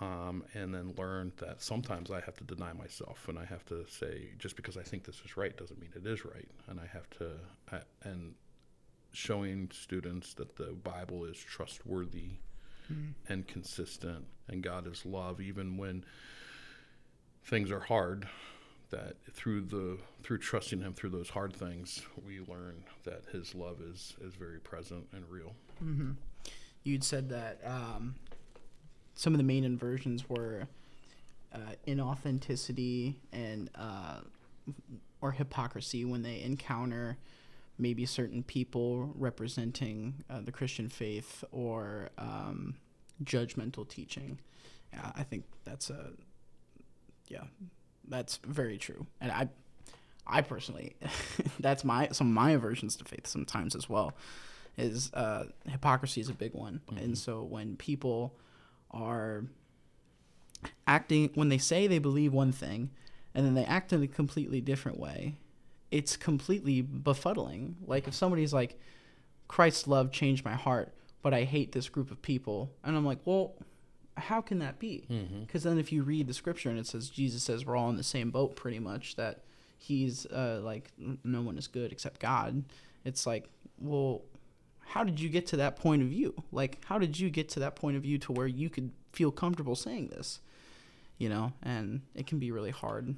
um, 0.00 0.44
and 0.54 0.74
then 0.74 0.94
learn 0.96 1.32
that 1.38 1.62
sometimes 1.62 2.10
I 2.10 2.20
have 2.20 2.36
to 2.38 2.44
deny 2.44 2.72
myself, 2.72 3.26
and 3.28 3.38
I 3.38 3.44
have 3.44 3.64
to 3.66 3.84
say 3.88 4.30
just 4.38 4.56
because 4.56 4.76
I 4.76 4.82
think 4.82 5.04
this 5.04 5.20
is 5.24 5.36
right 5.36 5.56
doesn't 5.56 5.80
mean 5.80 5.90
it 5.94 6.06
is 6.06 6.24
right, 6.24 6.48
and 6.68 6.80
I 6.80 6.86
have 6.86 7.08
to 7.18 7.32
I, 7.70 7.80
and 8.02 8.34
showing 9.12 9.70
students 9.72 10.34
that 10.34 10.56
the 10.56 10.72
Bible 10.72 11.24
is 11.24 11.36
trustworthy 11.36 12.38
and 13.28 13.46
consistent, 13.46 14.26
and 14.48 14.62
God 14.62 14.86
is 14.86 15.04
love, 15.04 15.40
even 15.40 15.76
when 15.76 16.04
things 17.44 17.70
are 17.70 17.80
hard. 17.80 18.26
That 18.90 19.16
through 19.32 19.62
the 19.62 19.98
through 20.22 20.38
trusting 20.38 20.80
Him 20.82 20.92
through 20.92 21.10
those 21.10 21.30
hard 21.30 21.54
things, 21.54 22.02
we 22.26 22.40
learn 22.40 22.84
that 23.04 23.24
His 23.32 23.54
love 23.54 23.80
is 23.80 24.14
is 24.20 24.34
very 24.34 24.58
present 24.58 25.06
and 25.12 25.24
real. 25.30 25.54
Mm-hmm. 25.82 26.10
You'd 26.84 27.04
said 27.04 27.30
that 27.30 27.60
um, 27.64 28.16
some 29.14 29.32
of 29.32 29.38
the 29.38 29.44
main 29.44 29.64
inversions 29.64 30.28
were 30.28 30.68
uh, 31.54 31.74
inauthenticity 31.86 33.16
and 33.32 33.70
uh, 33.74 34.20
or 35.20 35.32
hypocrisy 35.32 36.04
when 36.04 36.22
they 36.22 36.42
encounter 36.42 37.16
maybe 37.82 38.06
certain 38.06 38.42
people 38.42 39.12
representing 39.14 40.22
uh, 40.30 40.40
the 40.40 40.52
Christian 40.52 40.88
faith 40.88 41.44
or 41.50 42.10
um, 42.16 42.76
judgmental 43.24 43.88
teaching. 43.88 44.38
I 45.14 45.22
think 45.22 45.44
that's 45.64 45.88
a 45.90 46.10
yeah, 47.28 47.44
that's 48.08 48.38
very 48.46 48.78
true, 48.78 49.06
and 49.20 49.32
I. 49.32 49.48
I 50.24 50.40
personally, 50.40 50.94
that's 51.60 51.82
my 51.82 52.08
some 52.12 52.28
of 52.28 52.32
my 52.32 52.52
aversions 52.52 52.94
to 52.96 53.04
faith 53.04 53.26
sometimes 53.26 53.74
as 53.74 53.88
well. 53.88 54.12
Is 54.78 55.12
uh, 55.14 55.46
hypocrisy 55.66 56.20
is 56.20 56.28
a 56.28 56.34
big 56.34 56.54
one, 56.54 56.80
and 56.96 57.18
so 57.18 57.42
when 57.42 57.74
people 57.74 58.36
are 58.92 59.44
acting 60.86 61.30
when 61.34 61.48
they 61.48 61.58
say 61.58 61.86
they 61.86 61.98
believe 61.98 62.32
one 62.32 62.52
thing 62.52 62.90
and 63.34 63.44
then 63.46 63.54
they 63.54 63.64
act 63.64 63.92
in 63.92 64.02
a 64.02 64.06
completely 64.06 64.60
different 64.60 64.98
way 64.98 65.36
it's 65.92 66.16
completely 66.16 66.82
befuddling 66.82 67.74
like 67.86 68.08
if 68.08 68.14
somebody's 68.14 68.52
like 68.52 68.80
christ's 69.46 69.86
love 69.86 70.10
changed 70.10 70.44
my 70.44 70.54
heart 70.54 70.92
but 71.22 71.32
i 71.32 71.44
hate 71.44 71.72
this 71.72 71.88
group 71.88 72.10
of 72.10 72.20
people 72.22 72.72
and 72.82 72.96
i'm 72.96 73.06
like 73.06 73.20
well 73.24 73.54
how 74.16 74.40
can 74.40 74.58
that 74.58 74.78
be? 74.78 75.04
Because 75.40 75.62
then 75.62 75.78
if 75.78 75.92
you 75.92 76.02
read 76.02 76.26
the 76.26 76.34
scripture 76.34 76.68
and 76.68 76.78
it 76.78 76.86
says 76.86 77.08
Jesus 77.08 77.42
says 77.42 77.64
we're 77.64 77.76
all 77.76 77.90
in 77.90 77.96
the 77.96 78.02
same 78.02 78.30
boat, 78.30 78.56
pretty 78.56 78.78
much 78.78 79.16
that 79.16 79.40
he's 79.78 80.26
uh, 80.26 80.60
like 80.62 80.90
no 81.24 81.42
one 81.42 81.58
is 81.58 81.66
good 81.66 81.92
except 81.92 82.20
God. 82.20 82.64
It's 83.04 83.26
like, 83.26 83.48
well, 83.78 84.22
how 84.86 85.02
did 85.02 85.18
you 85.18 85.28
get 85.28 85.46
to 85.48 85.56
that 85.56 85.76
point 85.76 86.02
of 86.02 86.08
view? 86.08 86.34
Like, 86.52 86.84
how 86.84 86.98
did 86.98 87.18
you 87.18 87.30
get 87.30 87.48
to 87.50 87.60
that 87.60 87.74
point 87.74 87.96
of 87.96 88.02
view 88.02 88.18
to 88.18 88.32
where 88.32 88.46
you 88.46 88.68
could 88.68 88.90
feel 89.12 89.30
comfortable 89.30 89.74
saying 89.74 90.08
this? 90.08 90.40
You 91.18 91.28
know, 91.28 91.52
and 91.62 92.02
it 92.14 92.26
can 92.26 92.38
be 92.38 92.50
really 92.50 92.70
hard. 92.70 93.14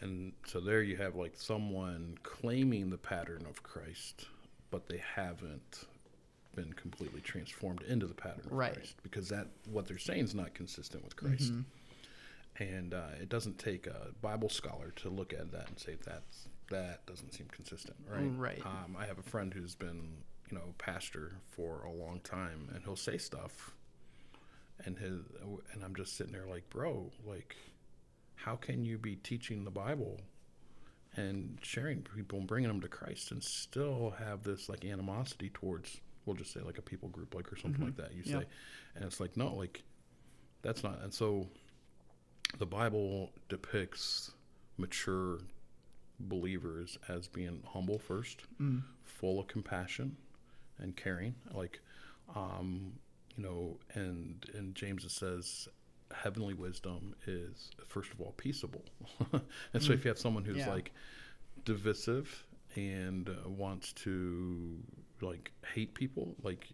And 0.00 0.32
so 0.46 0.60
there 0.60 0.82
you 0.82 0.96
have 0.96 1.14
like 1.16 1.32
someone 1.36 2.18
claiming 2.22 2.90
the 2.90 2.98
pattern 2.98 3.46
of 3.48 3.62
Christ, 3.62 4.26
but 4.70 4.86
they 4.88 5.02
haven't 5.14 5.86
been 6.54 6.72
completely 6.74 7.20
transformed 7.20 7.82
into 7.82 8.06
the 8.06 8.14
pattern 8.14 8.42
of 8.46 8.52
Right. 8.52 8.74
Christ 8.74 8.94
because 9.02 9.28
that 9.28 9.46
what 9.70 9.86
they're 9.86 9.98
saying 9.98 10.24
is 10.24 10.34
not 10.34 10.54
consistent 10.54 11.04
with 11.04 11.16
Christ. 11.16 11.52
And 12.58 12.94
uh, 12.94 13.08
it 13.20 13.28
doesn't 13.28 13.58
take 13.58 13.86
a 13.86 14.08
Bible 14.22 14.48
scholar 14.48 14.90
to 14.96 15.10
look 15.10 15.34
at 15.34 15.52
that 15.52 15.68
and 15.68 15.78
say 15.78 15.96
that's 16.04 16.48
that 16.70 17.04
doesn't 17.06 17.32
seem 17.32 17.46
consistent, 17.52 17.96
right? 18.10 18.30
Right. 18.36 18.62
Um, 18.66 18.96
I 18.98 19.04
have 19.06 19.18
a 19.18 19.22
friend 19.22 19.52
who's 19.54 19.74
been, 19.74 20.16
you 20.50 20.56
know, 20.56 20.74
pastor 20.78 21.32
for 21.50 21.82
a 21.84 21.92
long 21.92 22.20
time, 22.24 22.70
and 22.74 22.82
he'll 22.82 22.96
say 22.96 23.18
stuff, 23.18 23.72
and 24.84 24.98
his 24.98 25.20
and 25.72 25.84
I'm 25.84 25.94
just 25.94 26.16
sitting 26.16 26.32
there 26.32 26.46
like, 26.48 26.68
bro, 26.70 27.10
like, 27.26 27.54
how 28.36 28.56
can 28.56 28.84
you 28.84 28.98
be 28.98 29.16
teaching 29.16 29.64
the 29.64 29.70
Bible 29.70 30.20
and 31.16 31.58
sharing 31.62 32.02
people 32.02 32.38
and 32.38 32.46
bringing 32.46 32.68
them 32.68 32.80
to 32.82 32.88
Christ 32.88 33.30
and 33.32 33.42
still 33.42 34.14
have 34.18 34.42
this 34.42 34.68
like 34.68 34.84
animosity 34.84 35.50
towards, 35.50 36.00
we'll 36.26 36.36
just 36.36 36.52
say 36.52 36.60
like 36.60 36.78
a 36.78 36.82
people 36.82 37.08
group, 37.08 37.34
like 37.34 37.52
or 37.52 37.56
something 37.56 37.84
like 37.84 37.96
that. 37.96 38.12
You 38.14 38.22
Yeah. 38.24 38.40
say, 38.40 38.46
and 38.94 39.04
it's 39.04 39.18
like, 39.20 39.36
no, 39.36 39.54
like, 39.54 39.82
that's 40.62 40.82
not. 40.84 41.00
And 41.02 41.12
so, 41.12 41.48
the 42.58 42.66
Bible 42.66 43.32
depicts 43.48 44.30
mature 44.78 45.40
believers 46.20 46.96
as 47.08 47.28
being 47.28 47.62
humble 47.66 47.98
first, 47.98 48.42
full 49.04 49.40
of 49.40 49.46
compassion 49.48 50.16
and 50.78 50.96
caring. 50.96 51.34
Like, 51.52 51.80
um, 52.34 52.92
you 53.36 53.42
know, 53.42 53.78
and 53.94 54.44
and 54.54 54.74
James 54.74 55.10
says, 55.12 55.68
heavenly 56.14 56.54
wisdom 56.54 57.14
is 57.26 57.70
first 57.88 58.12
of 58.12 58.20
all 58.20 58.32
peaceable. 58.36 58.84
and 59.72 59.82
so 59.82 59.92
if 59.92 60.04
you 60.04 60.08
have 60.08 60.18
someone 60.18 60.44
who's 60.44 60.58
Yeah. 60.58 60.70
like 60.70 60.92
divisive 61.64 62.44
and 62.76 63.28
uh, 63.28 63.48
wants 63.48 63.92
to 63.94 64.78
like 65.20 65.50
hate 65.74 65.94
people, 65.94 66.34
like 66.42 66.66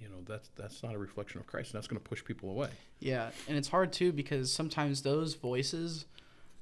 you 0.00 0.08
know, 0.08 0.18
that's 0.26 0.50
that's 0.56 0.82
not 0.82 0.94
a 0.94 0.98
reflection 0.98 1.40
of 1.40 1.46
Christ. 1.46 1.72
And 1.72 1.78
that's 1.78 1.88
going 1.88 2.00
to 2.00 2.08
push 2.08 2.24
people 2.24 2.50
away. 2.50 2.68
Yeah, 3.00 3.30
and 3.48 3.56
it's 3.58 3.68
hard 3.68 3.92
too 3.92 4.12
because 4.12 4.52
sometimes 4.52 5.02
those 5.02 5.34
voices, 5.34 6.04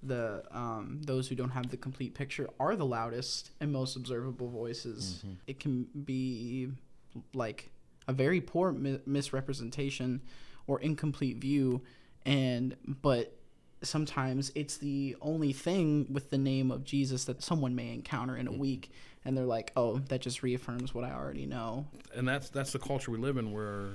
the 0.03 0.43
um, 0.53 1.01
those 1.05 1.29
who 1.29 1.35
don't 1.35 1.51
have 1.51 1.69
the 1.71 1.77
complete 1.77 2.15
picture, 2.15 2.49
are 2.59 2.77
the 2.77 2.87
loudest 2.87 3.51
and 3.61 3.73
most 3.73 3.95
observable 3.97 4.49
voices. 4.49 5.23
It 5.47 5.61
can 5.61 5.87
be 6.05 6.71
like 7.35 7.71
a 8.09 8.13
very 8.13 8.41
poor 8.41 8.73
mi- 8.73 9.01
misrepresentation 9.05 10.23
or 10.67 10.81
incomplete 10.81 11.37
view, 11.39 11.83
and 12.27 12.77
but 12.87 13.33
sometimes 13.83 14.51
it's 14.55 14.77
the 14.79 15.17
only 15.23 15.53
thing 15.53 16.07
with 16.11 16.31
the 16.31 16.39
name 16.39 16.71
of 16.71 16.85
Jesus 16.85 17.25
that 17.25 17.43
someone 17.43 17.75
may 17.75 17.93
encounter 17.93 18.37
in 18.37 18.47
a 18.47 18.51
mm-hmm. 18.51 18.61
week, 18.61 18.91
and 19.25 19.37
they're 19.37 19.45
like, 19.45 19.73
"Oh, 19.77 19.99
that 20.09 20.21
just 20.21 20.43
reaffirms 20.43 20.93
what 20.93 21.05
I 21.05 21.13
already 21.13 21.47
know." 21.47 21.87
and 22.15 22.27
that's 22.27 22.49
that's 22.51 22.73
the 22.73 22.79
culture 22.79 23.11
we 23.11 23.19
live 23.19 23.37
in 23.37 23.53
where 23.53 23.91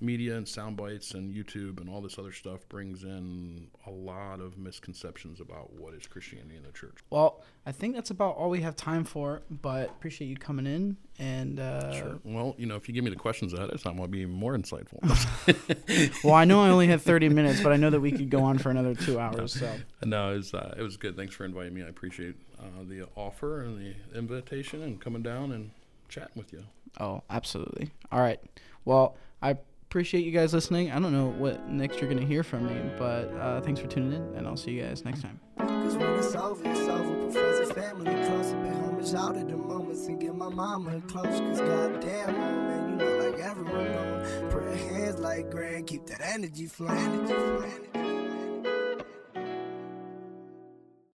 media 0.00 0.36
and 0.36 0.46
sound 0.46 0.76
bites 0.76 1.14
and 1.14 1.32
YouTube 1.34 1.80
and 1.80 1.88
all 1.88 2.02
this 2.02 2.18
other 2.18 2.32
stuff 2.32 2.68
brings 2.68 3.02
in 3.02 3.68
a 3.86 3.90
lot 3.90 4.40
of 4.40 4.58
misconceptions 4.58 5.40
about 5.40 5.72
what 5.72 5.94
is 5.94 6.06
Christianity 6.06 6.56
in 6.56 6.62
the 6.62 6.72
church. 6.72 6.98
Well, 7.08 7.42
I 7.64 7.72
think 7.72 7.94
that's 7.94 8.10
about 8.10 8.36
all 8.36 8.50
we 8.50 8.60
have 8.60 8.76
time 8.76 9.04
for, 9.04 9.42
but 9.50 9.88
appreciate 9.88 10.28
you 10.28 10.36
coming 10.36 10.66
in 10.66 10.96
and 11.18 11.58
uh 11.58 11.92
Sure. 11.92 12.18
Well, 12.24 12.54
you 12.58 12.66
know, 12.66 12.76
if 12.76 12.88
you 12.88 12.94
give 12.94 13.04
me 13.04 13.10
the 13.10 13.16
questions 13.16 13.54
ahead 13.54 13.70
of 13.70 13.82
time, 13.82 13.98
I'll 14.00 14.06
be 14.06 14.18
even 14.20 14.34
more 14.34 14.56
insightful. 14.56 15.00
well, 16.24 16.34
I 16.34 16.44
know 16.44 16.62
I 16.62 16.68
only 16.68 16.88
have 16.88 17.02
30 17.02 17.30
minutes, 17.30 17.62
but 17.62 17.72
I 17.72 17.76
know 17.76 17.88
that 17.88 18.00
we 18.00 18.12
could 18.12 18.28
go 18.28 18.42
on 18.42 18.58
for 18.58 18.70
another 18.70 18.94
2 18.94 19.18
hours, 19.18 19.54
so 19.54 19.72
no, 20.04 20.32
it 20.32 20.36
was 20.36 20.54
uh, 20.54 20.74
it 20.78 20.82
was 20.82 20.96
good. 20.96 21.16
Thanks 21.16 21.34
for 21.34 21.44
inviting 21.44 21.72
me. 21.72 21.82
I 21.82 21.88
appreciate 21.88 22.36
uh, 22.58 22.82
the 22.82 23.06
offer 23.16 23.62
and 23.62 23.78
the 23.78 24.18
invitation 24.18 24.82
and 24.82 25.00
coming 25.00 25.22
down 25.22 25.52
and 25.52 25.70
chatting 26.08 26.34
with 26.36 26.52
you. 26.52 26.64
Oh, 27.00 27.22
absolutely. 27.30 27.90
All 28.12 28.20
right. 28.20 28.40
Well, 28.84 29.16
I 29.42 29.56
appreciate 29.88 30.24
you 30.24 30.32
guys 30.32 30.52
listening. 30.52 30.90
I 30.90 30.98
don't 30.98 31.12
know 31.12 31.28
what 31.28 31.68
next 31.68 32.00
you're 32.00 32.10
going 32.10 32.20
to 32.20 32.26
hear 32.26 32.42
from 32.42 32.66
me, 32.66 32.90
but 32.98 33.32
uh 33.34 33.60
thanks 33.60 33.80
for 33.80 33.86
tuning 33.86 34.12
in 34.12 34.36
and 34.36 34.46
I'll 34.46 34.56
see 34.56 34.72
you 34.72 34.82
guys 34.82 35.04
next 35.04 35.22
time. 35.22 35.40
Cause 35.58 35.96
when 35.96 36.10
it's 36.18 36.34
over, 36.34 36.62
it's 36.68 36.80
over. 36.80 37.74
Family 37.74 38.10
close. 38.26 38.52
Homage 38.52 39.14
out 39.14 39.36
at 39.36 39.48
the 39.48 39.56
moments 39.56 40.06
and 40.06 40.38
my 40.38 40.48
mama 40.48 41.00
close. 41.08 41.24
Cause 41.24 41.60
goddamn, 41.60 42.28
oh 42.28 42.32
man, 42.32 42.90
you 42.90 42.96
know, 42.96 43.30
like 43.30 43.40
everyone 43.40 43.86
hands 44.76 45.18
like 45.20 45.50
grand, 45.50 45.86
keep 45.86 46.06
that 46.06 46.20
energy 46.22 46.66
flowing. 46.66 46.98
Energy 46.98 47.34
flowing. 47.34 48.05